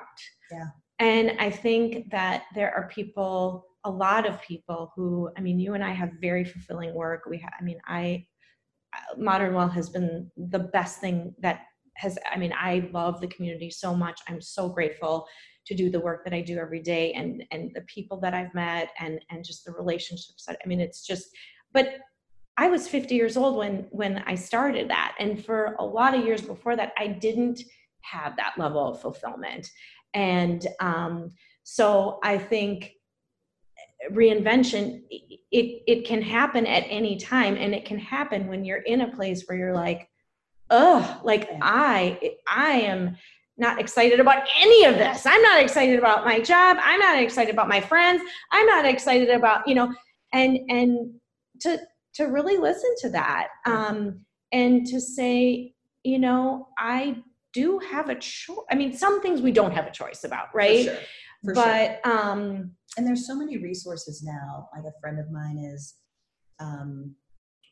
Yeah. 0.51 0.69
And 1.01 1.33
I 1.39 1.51
think 1.51 2.11
that 2.11 2.45
there 2.55 2.75
are 2.75 2.89
people 2.89 3.67
a 3.85 3.91
lot 3.91 4.27
of 4.27 4.41
people 4.43 4.93
who 4.95 5.31
I 5.37 5.41
mean 5.41 5.59
you 5.59 5.75
and 5.75 5.85
I 5.85 5.91
have 5.91 6.13
very 6.21 6.45
fulfilling 6.45 6.95
work. 6.95 7.23
We 7.29 7.39
have 7.39 7.53
I 7.61 7.63
mean 7.63 7.81
I 7.87 8.27
uh, 8.95 9.21
Modern 9.21 9.55
Well 9.55 9.69
has 9.69 9.91
been 9.91 10.31
the 10.37 10.59
best 10.59 11.01
thing 11.01 11.35
that 11.41 11.61
has, 11.99 12.17
I 12.31 12.39
mean, 12.39 12.55
I 12.57 12.89
love 12.93 13.21
the 13.21 13.27
community 13.27 13.71
so 13.71 13.95
much. 13.95 14.21
I'm 14.29 14.41
so 14.41 14.69
grateful 14.69 15.27
to 15.69 15.75
do 15.75 15.91
the 15.91 16.01
work 16.01 16.25
that 16.25 16.33
I 16.33 16.41
do 16.41 16.59
every 16.59 16.81
day 16.81 17.13
and, 17.13 17.45
and 17.51 17.71
the 17.75 17.83
people 17.83 18.19
that 18.21 18.33
I've 18.33 18.55
met 18.55 18.91
and, 18.99 19.21
and 19.31 19.45
just 19.45 19.67
the 19.67 19.73
relationships 19.73 20.47
that, 20.47 20.59
I 20.65 20.67
mean, 20.67 20.81
it's 20.81 21.07
just, 21.07 21.29
but 21.75 21.97
I 22.57 22.69
was 22.69 22.89
50 22.89 23.15
years 23.15 23.37
old 23.37 23.57
when, 23.57 23.87
when 23.91 24.25
I 24.27 24.35
started 24.35 24.89
that. 24.89 25.15
And 25.19 25.45
for 25.45 25.77
a 25.79 25.85
lot 25.85 26.17
of 26.17 26.25
years 26.25 26.41
before 26.41 26.75
that, 26.77 26.95
I 26.97 27.09
didn't 27.09 27.63
have 28.01 28.35
that 28.37 28.55
level 28.57 28.89
of 28.89 29.01
fulfillment. 29.03 29.71
And 30.15 30.67
um, 30.81 31.33
so 31.65 32.19
I 32.25 32.39
think 32.39 32.95
reinvention 34.11 35.03
it 35.11 35.83
it 35.87 36.07
can 36.07 36.23
happen 36.23 36.67
at 36.67 36.85
any 36.89 37.17
time 37.17 37.57
and 37.57 37.75
it 37.75 37.85
can 37.85 37.99
happen 37.99 38.47
when 38.47 38.65
you're 38.65 38.79
in 38.79 39.01
a 39.01 39.15
place 39.15 39.45
where 39.47 39.59
you're 39.59 39.75
like 39.75 40.09
oh 40.71 41.21
like 41.25 41.49
i 41.61 42.33
i 42.49 42.73
am 42.75 43.17
not 43.59 43.81
excited 43.81 44.21
about 44.21 44.43
any 44.61 44.85
of 44.85 44.95
this. 44.95 45.27
I'm 45.27 45.43
not 45.43 45.61
excited 45.61 45.99
about 45.99 46.25
my 46.25 46.41
job. 46.41 46.79
I'm 46.83 47.01
not 47.01 47.19
excited 47.19 47.53
about 47.53 47.69
my 47.69 47.81
friends. 47.81 48.23
I'm 48.53 48.67
not 48.67 48.85
excited 48.85 49.31
about 49.31 49.67
you 49.67 49.75
know 49.75 49.93
and 50.33 50.59
and 50.69 51.15
to 51.61 51.79
to 52.15 52.25
really 52.25 52.57
listen 52.57 52.95
to 52.99 53.09
that 53.11 53.49
um 53.65 54.21
and 54.53 54.87
to 54.87 55.01
say 55.01 55.73
you 56.05 56.19
know 56.19 56.69
i 56.79 57.17
do 57.53 57.79
have 57.79 58.09
a 58.09 58.15
choice 58.15 58.59
i 58.71 58.75
mean 58.75 58.93
some 58.93 59.21
things 59.23 59.41
we 59.41 59.51
don't 59.51 59.73
have 59.73 59.87
a 59.87 59.91
choice 59.91 60.25
about 60.25 60.47
right? 60.55 60.87
For 60.87 60.93
sure. 60.93 61.01
For 61.45 61.55
sure. 61.55 61.65
but 62.03 62.07
um 62.09 62.73
and 62.97 63.07
there's 63.07 63.27
so 63.27 63.35
many 63.35 63.59
resources 63.59 64.23
now. 64.23 64.69
Like 64.75 64.85
a 64.85 65.01
friend 65.01 65.19
of 65.21 65.31
mine 65.31 65.59
is 65.59 65.95
um, 66.59 67.15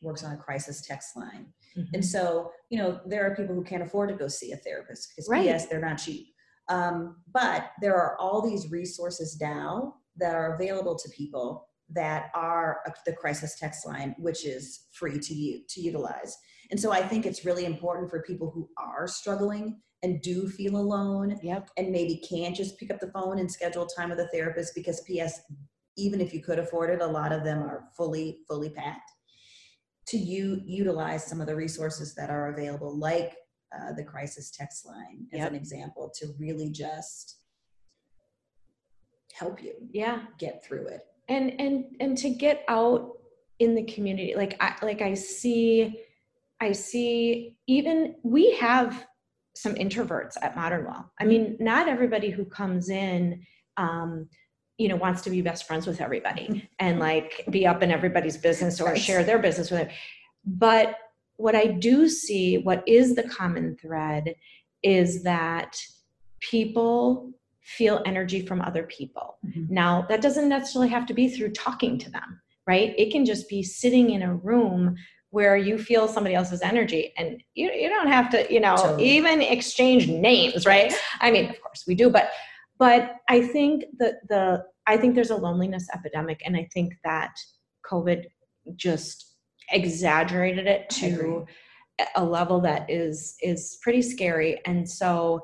works 0.01 0.23
on 0.23 0.31
a 0.31 0.37
crisis 0.37 0.81
text 0.81 1.17
line 1.17 1.47
Mm-hmm. 1.75 1.95
and 1.95 2.05
so 2.05 2.51
you 2.69 2.77
know 2.77 2.99
there 3.05 3.25
are 3.25 3.35
people 3.35 3.55
who 3.55 3.63
can't 3.63 3.83
afford 3.83 4.09
to 4.09 4.15
go 4.15 4.27
see 4.27 4.51
a 4.51 4.57
therapist 4.57 5.09
because 5.09 5.29
Right. 5.29 5.45
yes 5.45 5.67
they're 5.67 5.81
not 5.81 5.97
cheap 5.97 6.27
um, 6.69 7.17
but 7.33 7.71
there 7.81 7.95
are 7.95 8.17
all 8.19 8.41
these 8.41 8.69
resources 8.71 9.37
now 9.39 9.95
that 10.17 10.35
are 10.35 10.55
available 10.55 10.95
to 10.97 11.09
people 11.09 11.69
that 11.93 12.29
are 12.35 12.81
the 13.05 13.13
crisis 13.13 13.57
text 13.59 13.85
line 13.87 14.15
which 14.19 14.45
is 14.45 14.87
free 14.91 15.17
to 15.19 15.33
you 15.33 15.61
to 15.69 15.81
utilize 15.81 16.35
and 16.71 16.79
so 16.79 16.91
i 16.91 17.01
think 17.01 17.25
it's 17.25 17.45
really 17.45 17.65
important 17.65 18.09
for 18.09 18.21
people 18.23 18.51
who 18.51 18.67
are 18.77 19.07
struggling 19.07 19.79
and 20.03 20.21
do 20.21 20.47
feel 20.49 20.75
alone 20.77 21.37
yep 21.41 21.69
and 21.77 21.91
maybe 21.91 22.21
can't 22.29 22.55
just 22.55 22.77
pick 22.77 22.91
up 22.91 22.99
the 22.99 23.11
phone 23.11 23.39
and 23.39 23.51
schedule 23.51 23.85
time 23.85 24.09
with 24.09 24.19
a 24.19 24.27
therapist 24.33 24.73
because 24.75 25.01
ps 25.01 25.39
even 25.95 26.19
if 26.21 26.33
you 26.33 26.41
could 26.43 26.59
afford 26.59 26.89
it 26.89 27.01
a 27.01 27.07
lot 27.07 27.31
of 27.31 27.43
them 27.43 27.59
are 27.59 27.85
fully 27.95 28.39
fully 28.47 28.69
packed 28.69 29.11
to 30.07 30.17
you 30.17 30.61
utilize 30.65 31.25
some 31.25 31.41
of 31.41 31.47
the 31.47 31.55
resources 31.55 32.15
that 32.15 32.29
are 32.29 32.49
available 32.53 32.97
like 32.97 33.35
uh, 33.75 33.91
the 33.93 34.03
crisis 34.03 34.49
text 34.51 34.85
line 34.85 35.27
as 35.33 35.39
Yep. 35.39 35.49
an 35.49 35.55
example 35.55 36.11
to 36.19 36.27
really 36.39 36.69
just 36.69 37.39
help 39.33 39.61
you 39.61 39.73
yeah. 39.91 40.21
get 40.39 40.63
through 40.63 40.87
it. 40.87 41.01
And 41.29 41.59
and 41.59 41.85
and 41.99 42.17
to 42.19 42.29
get 42.29 42.63
out 42.69 43.11
in 43.59 43.75
the 43.75 43.83
community 43.83 44.33
like 44.35 44.55
i 44.61 44.75
like 44.83 45.01
i 45.01 45.13
see 45.13 45.99
i 46.61 46.71
see 46.71 47.57
even 47.67 48.15
we 48.23 48.53
have 48.55 49.05
some 49.55 49.73
introverts 49.75 50.35
at 50.41 50.55
modern 50.55 50.85
well 50.85 51.11
i 51.19 51.25
mean 51.25 51.57
not 51.59 51.87
everybody 51.87 52.29
who 52.29 52.45
comes 52.45 52.89
in 52.89 53.41
um 53.77 54.29
you 54.77 54.87
know 54.87 54.95
wants 54.95 55.21
to 55.23 55.29
be 55.29 55.41
best 55.41 55.65
friends 55.67 55.87
with 55.87 55.99
everybody 56.01 56.69
and 56.79 56.99
like 56.99 57.43
be 57.49 57.65
up 57.65 57.81
in 57.83 57.91
everybody's 57.91 58.37
business 58.37 58.79
or 58.79 58.95
share 58.95 59.23
their 59.23 59.39
business 59.39 59.71
with 59.71 59.81
it 59.81 59.91
but 60.45 60.95
what 61.37 61.55
i 61.55 61.65
do 61.65 62.07
see 62.07 62.57
what 62.59 62.83
is 62.87 63.15
the 63.15 63.23
common 63.23 63.75
thread 63.81 64.35
is 64.83 65.23
that 65.23 65.75
people 66.39 67.31
feel 67.61 68.01
energy 68.05 68.45
from 68.45 68.61
other 68.61 68.83
people 68.83 69.37
Mhm. 69.45 69.69
now, 69.69 70.05
that 70.09 70.21
doesn't 70.21 70.47
necessarily 70.47 70.89
have 70.89 71.05
to 71.07 71.13
be 71.13 71.27
through 71.27 71.51
talking 71.51 71.97
to 71.99 72.09
them, 72.09 72.41
right? 72.65 72.93
It 72.97 73.11
can 73.11 73.25
just 73.25 73.49
be 73.49 73.61
sitting 73.61 74.11
in 74.11 74.21
a 74.21 74.33
room 74.35 74.95
where 75.31 75.57
you 75.57 75.77
feel 75.77 76.07
somebody 76.07 76.33
else's 76.33 76.61
energy 76.61 77.13
and 77.17 77.43
you, 77.55 77.69
you 77.71 77.89
don't 77.89 78.07
have 78.07 78.29
to, 78.29 78.51
you 78.53 78.61
know, 78.61 78.77
Totally. 78.77 79.09
even 79.09 79.41
exchange 79.41 80.07
names, 80.07 80.65
right? 80.65 80.93
I 81.19 81.29
mean, 81.29 81.49
of 81.49 81.61
course 81.61 81.83
we 81.85 81.93
do, 81.95 82.09
but 82.09 82.29
but 82.79 83.15
I 83.29 83.41
think 83.41 83.85
that 83.99 84.27
the 84.29 84.63
I 84.87 84.97
think 84.97 85.15
there's 85.15 85.31
a 85.31 85.35
loneliness 85.35 85.87
epidemic 85.93 86.41
and 86.45 86.55
I 86.55 86.69
think 86.73 86.93
that 87.03 87.35
COVID 87.89 88.25
just 88.75 89.35
exaggerated 89.71 90.67
it 90.67 90.89
to 90.89 91.45
a 92.15 92.23
level 92.23 92.61
that 92.61 92.89
is 92.89 93.35
is 93.41 93.77
pretty 93.81 94.01
scary. 94.01 94.61
And 94.65 94.89
so 94.89 95.41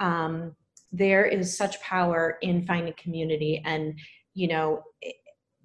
um 0.00 0.54
there 0.92 1.24
is 1.24 1.56
such 1.56 1.80
power 1.80 2.38
in 2.42 2.66
finding 2.66 2.94
community. 2.94 3.62
And 3.64 3.98
you 4.34 4.48
know 4.48 4.82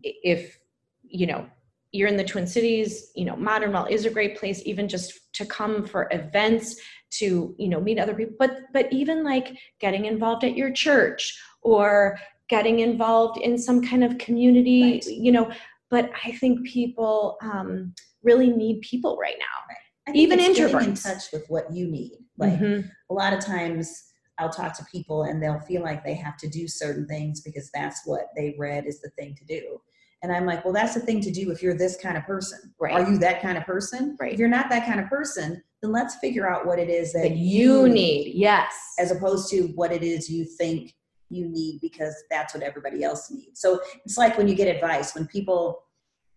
if 0.04 0.58
you 1.04 1.28
know 1.28 1.48
you're 1.92 2.08
in 2.08 2.18
the 2.18 2.24
twin 2.24 2.46
cities 2.46 3.12
you 3.16 3.26
know 3.26 3.36
modern 3.36 3.72
well 3.74 3.86
is 3.90 4.06
a 4.06 4.10
great 4.10 4.38
place 4.38 4.62
even 4.66 4.88
just 4.88 5.34
to 5.34 5.46
come 5.46 5.86
for 5.86 6.08
events 6.12 6.76
to 7.10 7.56
you 7.58 7.68
know 7.68 7.80
meet 7.82 7.98
other 8.00 8.14
people 8.14 8.36
but 8.38 8.62
but 8.74 8.92
even 8.92 9.24
like 9.24 9.56
getting 9.80 10.06
involved 10.06 10.44
at 10.44 10.56
your 10.56 10.72
church 10.72 11.40
or 11.62 12.18
getting 12.48 12.80
involved 12.80 13.40
in 13.40 13.58
some 13.58 13.82
kind 13.82 14.04
of 14.04 14.18
community 14.18 14.94
Right. 14.94 15.06
you 15.08 15.32
know 15.32 15.52
but 15.90 16.12
i 16.26 16.32
think 16.34 16.66
people 16.68 17.38
um 17.42 17.94
really 18.22 18.50
need 18.52 18.82
people 18.82 19.18
right 19.18 19.38
now 19.40 19.76
think 20.12 20.24
Even 20.24 20.54
getting 20.54 20.90
in 20.90 20.94
touch 20.96 21.32
with 21.32 21.46
what 21.50 21.72
you 21.74 21.88
need 21.88 22.18
like 22.38 22.60
Mhm. 22.60 22.90
a 23.10 23.14
lot 23.14 23.34
of 23.34 23.40
times 23.44 24.06
I'll 24.38 24.50
talk 24.50 24.74
to 24.78 24.86
people 24.86 25.24
and 25.24 25.44
they'll 25.44 25.60
feel 25.60 25.82
like 25.82 26.04
they 26.04 26.14
have 26.14 26.38
to 26.38 26.48
do 26.48 26.68
certain 26.68 27.06
things 27.08 27.42
because 27.42 27.70
that's 27.74 28.06
what 28.06 28.28
they 28.38 28.56
read 28.58 28.86
is 28.86 29.02
the 29.02 29.10
thing 29.12 29.36
to 29.36 29.44
do. 29.44 29.82
And 30.22 30.32
I'm 30.32 30.46
like, 30.46 30.66
well, 30.66 30.74
that's 30.74 30.94
the 30.94 31.00
thing 31.00 31.22
to 31.22 31.32
do 31.32 31.52
if 31.52 31.64
you're 31.64 31.78
this 31.78 31.98
kind 31.98 32.18
of 32.18 32.24
person. 32.26 32.60
Right. 32.80 32.94
Are 32.94 33.10
you 33.10 33.18
that 33.20 33.42
kind 33.42 33.58
of 33.58 33.66
person? 33.66 34.18
Right. 34.20 34.34
If 34.34 34.40
you're 34.40 34.50
not 34.50 34.70
that 34.70 34.86
kind 34.86 35.00
of 35.00 35.08
person, 35.08 35.64
then 35.82 35.92
let's 35.92 36.16
figure 36.16 36.50
out 36.50 36.66
what 36.66 36.78
it 36.78 36.90
is 36.90 37.14
that, 37.14 37.24
that 37.24 37.38
you 37.38 37.88
need. 37.88 38.34
Yes. 38.36 38.74
as 39.00 39.12
opposed 39.12 39.50
to 39.52 39.68
what 39.76 39.92
it 39.92 40.04
is 40.04 40.30
you 40.30 40.44
think 40.44 40.94
you 41.30 41.48
need 41.48 41.80
because 41.82 42.16
that's 42.30 42.54
what 42.54 42.64
everybody 42.64 43.04
else 43.04 43.32
needs. 43.32 43.62
So 43.62 43.80
it's 44.04 44.18
like 44.18 44.38
when 44.38 44.48
you 44.48 44.56
get 44.56 44.74
advice, 44.74 45.16
when 45.16 45.28
people 45.28 45.84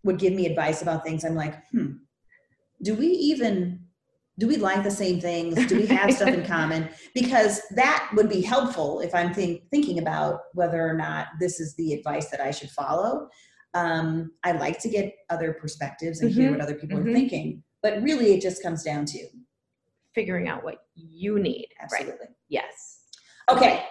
would 0.03 0.17
give 0.17 0.33
me 0.33 0.45
advice 0.45 0.81
about 0.81 1.03
things, 1.03 1.25
I'm 1.25 1.35
like, 1.35 1.55
hmm, 1.71 1.93
do 2.81 2.95
we 2.95 3.07
even 3.07 3.79
do 4.39 4.47
we 4.47 4.57
like 4.57 4.83
the 4.83 4.91
same 4.91 5.21
things? 5.21 5.67
Do 5.67 5.77
we 5.77 5.85
have 5.87 6.11
stuff 6.11 6.29
in 6.29 6.43
common? 6.47 6.89
Because 7.13 7.61
that 7.75 8.09
would 8.15 8.29
be 8.29 8.41
helpful 8.41 8.99
if 8.99 9.13
I'm 9.13 9.31
think, 9.31 9.69
thinking 9.69 9.99
about 9.99 10.39
whether 10.53 10.87
or 10.87 10.95
not 10.95 11.27
this 11.39 11.59
is 11.59 11.75
the 11.75 11.93
advice 11.93 12.31
that 12.31 12.41
I 12.41 12.49
should 12.49 12.71
follow. 12.71 13.29
Um, 13.73 14.31
I 14.43 14.51
like 14.53 14.79
to 14.81 14.89
get 14.89 15.15
other 15.29 15.53
perspectives 15.53 16.21
and 16.21 16.29
hear 16.31 16.49
Mhm. 16.49 16.51
what 16.53 16.61
other 16.61 16.75
people 16.75 16.99
Mhm. 16.99 17.09
are 17.09 17.13
thinking, 17.13 17.63
but 17.81 18.01
really 18.03 18.33
it 18.33 18.41
just 18.41 18.61
comes 18.61 18.83
down 18.83 19.05
to 19.07 19.27
Figuring 20.13 20.47
out 20.47 20.63
what 20.63 20.85
you 20.93 21.39
need. 21.39 21.69
Right. 21.91 22.01
absolutely. 22.01 22.27
Yes. 22.47 23.01
Okay, 23.49 23.83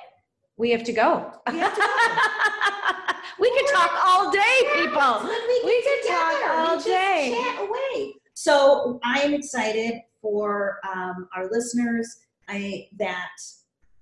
We 0.57 0.71
have 0.71 0.85
to 0.85 0.93
go. 0.93 1.33
We 1.51 1.59
have 1.59 1.75
to 1.75 1.81
go. 1.81 1.87
we 3.41 3.51
could 3.51 3.67
talk 3.75 3.91
all 4.05 4.31
day, 4.31 4.57
people. 4.75 5.25
We, 5.25 5.61
We 5.65 5.83
could 5.83 6.09
talk 6.09 6.51
all 6.51 6.81
day. 6.81 7.35
Chat 7.37 7.69
away. 7.69 8.15
So 8.35 9.01
I 9.05 9.23
am 9.23 9.35
excited 9.35 10.01
for 10.21 10.79
um, 10.89 11.29
our 11.35 11.51
listeners. 11.51 12.07
I 12.49 12.89
that 12.99 13.31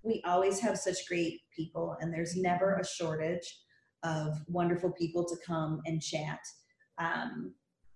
we 0.03 0.21
always 0.27 0.61
have 0.61 0.77
such 0.79 1.07
great 1.09 1.41
people, 1.57 1.97
and 2.01 2.13
there's 2.13 2.37
never 2.37 2.75
a 2.75 2.85
shortage 2.85 3.61
of 4.03 4.41
wonderful 4.47 4.93
people 4.93 5.25
to 5.25 5.37
come 5.47 5.81
and 5.87 6.03
chat. 6.03 6.41
Um, 6.99 7.55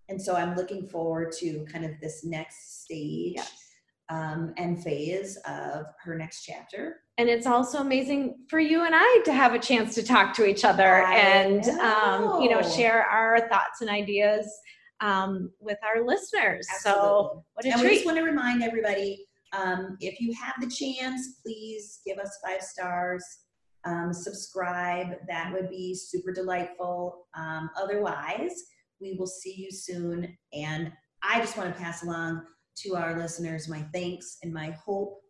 and 0.09 0.21
so 0.21 0.37
I'm 0.37 0.55
looking 0.55 0.87
forward 0.87 1.33
to 1.39 1.65
kind 1.71 1.85
of 1.85 1.93
this 2.01 2.25
next 2.25 2.85
stage 2.85 3.35
Yes. 3.37 3.53
um, 4.11 4.53
and 4.57 4.83
phase 4.83 5.37
of 5.49 5.87
her 6.03 6.17
next 6.17 6.45
chapter. 6.45 7.01
And 7.17 7.29
it's 7.29 7.47
also 7.47 7.79
amazing 7.79 8.37
for 8.49 8.59
you 8.59 8.85
and 8.85 8.95
I 8.97 9.23
to 9.25 9.33
have 9.33 9.55
a 9.55 9.59
chance 9.59 9.95
to 9.95 10.03
talk 10.03 10.35
to 10.35 10.47
each 10.47 10.65
other 10.65 11.05
I 11.05 11.15
and, 11.15 11.65
um, 11.81 12.43
you 12.43 12.51
know, 12.51 12.61
know. 12.61 12.69
share 12.69 13.05
our 13.05 13.49
thoughts 13.49 13.81
and 13.81 13.89
ideas 13.89 14.51
um, 15.01 15.51
with 15.61 15.79
our 15.83 16.05
listeners. 16.05 16.67
So, 16.81 16.91
Absolutely. 16.91 17.43
what 17.55 17.67
a 17.67 17.69
and 17.71 17.81
we 17.83 17.95
just 17.95 18.07
want 18.07 18.19
to 18.19 18.25
remind 18.25 18.63
everybody 18.63 19.27
um, 19.55 19.97
if 20.01 20.21
you 20.21 20.35
have 20.35 20.55
the 20.61 20.67
chance, 20.67 21.41
please 21.43 22.01
give 22.05 22.19
us 22.19 22.39
five 22.45 22.63
stars, 22.63 23.25
um, 23.85 24.13
subscribe. 24.13 25.17
That 25.29 25.53
would 25.53 25.69
be 25.71 25.95
super 25.95 26.33
delightful. 26.33 27.27
Um, 27.37 27.71
otherwise, 27.81 28.65
we 29.01 29.17
will 29.19 29.27
see 29.27 29.55
you 29.55 29.71
soon. 29.71 30.37
And 30.53 30.93
I 31.23 31.41
just 31.41 31.57
want 31.57 31.75
to 31.75 31.81
pass 31.81 32.03
along 32.03 32.43
to 32.79 32.97
our 32.97 33.19
listeners 33.19 33.69
my 33.69 33.83
thanks 33.93 34.39
and 34.43 34.53
my 34.53 34.71
hope 34.71 35.21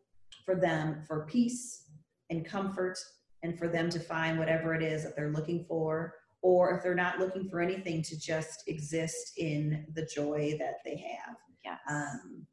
for 0.45 0.55
them 0.55 1.03
for 1.07 1.27
peace 1.27 1.85
and 2.31 2.45
comfort 2.45 2.99
and 3.43 3.59
for 3.59 3.69
them 3.69 3.91
to 3.91 4.01
find 4.01 4.39
whatever 4.39 4.75
it 4.75 4.83
is 4.83 5.05
that 5.05 5.15
they're 5.15 5.33
looking 5.33 5.65
for 5.69 6.15
or 6.43 6.77
if 6.77 6.83
they're 6.83 6.95
not 6.95 7.19
looking 7.19 7.49
for 7.49 7.61
anything 7.61 8.03
to 8.03 8.19
just 8.19 8.65
exist 8.67 9.33
in 9.39 9.87
the 9.95 10.07
joy 10.07 10.57
that 10.59 10.77
they 10.85 10.97
have 10.97 11.37
yes. 11.65 11.79
um, 11.89 12.47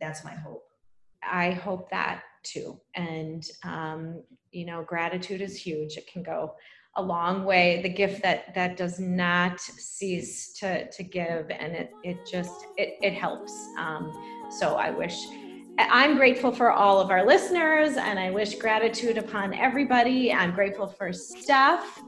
that's 0.00 0.24
my 0.24 0.34
hope 0.34 0.64
I 1.22 1.50
hope 1.50 1.90
that 1.90 2.22
too. 2.52 2.80
And, 2.94 3.44
um, 3.64 4.22
you 4.52 4.66
know, 4.66 4.82
gratitude 4.82 5.40
is 5.40 5.56
huge. 5.56 5.96
It 5.96 6.06
can 6.06 6.22
go 6.22 6.54
a 6.96 7.02
long 7.02 7.44
way. 7.44 7.80
The 7.82 7.88
gift 7.88 8.22
that, 8.22 8.54
that 8.54 8.76
does 8.76 8.98
not 8.98 9.60
cease 9.60 10.52
to, 10.54 10.90
to 10.90 11.02
give. 11.02 11.50
And 11.50 11.72
it, 11.74 11.90
it 12.02 12.18
just, 12.30 12.66
it, 12.76 12.98
it 13.02 13.12
helps. 13.12 13.52
Um, 13.78 14.12
so 14.50 14.74
I 14.76 14.90
wish, 14.90 15.16
I'm 15.78 16.16
grateful 16.16 16.50
for 16.50 16.72
all 16.72 17.00
of 17.00 17.10
our 17.10 17.24
listeners 17.24 17.96
and 17.96 18.18
I 18.18 18.30
wish 18.30 18.56
gratitude 18.56 19.16
upon 19.16 19.54
everybody. 19.54 20.32
I'm 20.32 20.52
grateful 20.52 20.88
for 20.88 21.12
Steph. 21.12 22.02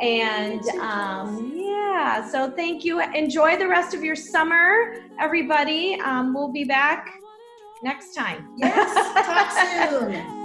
And 0.00 0.60
um, 0.80 1.52
yeah, 1.54 2.28
so 2.28 2.50
thank 2.50 2.84
you. 2.84 3.00
Enjoy 3.14 3.56
the 3.56 3.68
rest 3.68 3.94
of 3.94 4.02
your 4.02 4.16
summer, 4.16 4.96
everybody. 5.20 6.00
Um, 6.00 6.34
we'll 6.34 6.52
be 6.52 6.64
back 6.64 7.20
next 7.84 8.14
time. 8.14 8.48
yes 8.56 8.92
talk 9.26 9.50
soon 9.52 10.44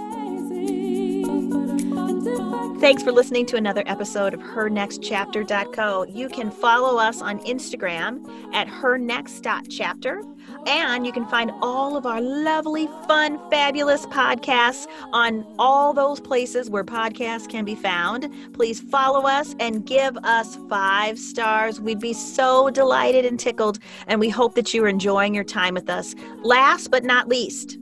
Thanks 2.80 3.02
for 3.02 3.12
listening 3.12 3.44
to 3.46 3.56
another 3.56 3.82
episode 3.84 4.32
of 4.32 4.40
HerNextChapter.co. 4.40 6.04
You 6.04 6.30
can 6.30 6.50
follow 6.50 6.98
us 6.98 7.20
on 7.20 7.38
Instagram 7.40 8.26
at 8.54 8.68
HerNext.chapter, 8.68 10.22
and 10.66 11.06
you 11.06 11.12
can 11.12 11.26
find 11.26 11.50
all 11.62 11.96
of 11.96 12.06
our 12.06 12.20
lovely, 12.20 12.86
fun, 13.06 13.38
fabulous 13.50 14.06
podcasts 14.06 14.86
on 15.12 15.46
all 15.58 15.92
those 15.92 16.20
places 16.20 16.70
where 16.70 16.84
podcasts 16.84 17.48
can 17.48 17.64
be 17.64 17.74
found. 17.74 18.28
Please 18.52 18.80
follow 18.80 19.26
us 19.26 19.54
and 19.60 19.86
give 19.86 20.16
us 20.18 20.58
five 20.68 21.18
stars. 21.18 21.80
We'd 21.80 22.00
be 22.00 22.12
so 22.12 22.70
delighted 22.70 23.24
and 23.24 23.38
tickled, 23.38 23.78
and 24.06 24.20
we 24.20 24.28
hope 24.28 24.54
that 24.54 24.72
you 24.74 24.84
are 24.84 24.88
enjoying 24.88 25.34
your 25.34 25.44
time 25.44 25.74
with 25.74 25.90
us. 25.90 26.14
Last 26.42 26.90
but 26.90 27.04
not 27.04 27.28
least, 27.28 27.78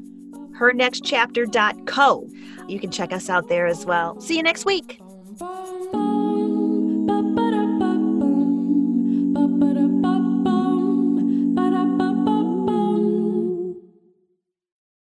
HerNextChapter.co. 0.58 2.28
You 2.68 2.80
can 2.80 2.90
check 2.90 3.12
us 3.12 3.30
out 3.30 3.48
there 3.48 3.66
as 3.66 3.86
well. 3.86 4.20
See 4.20 4.36
you 4.36 4.42
next 4.42 4.64
week. 4.64 5.00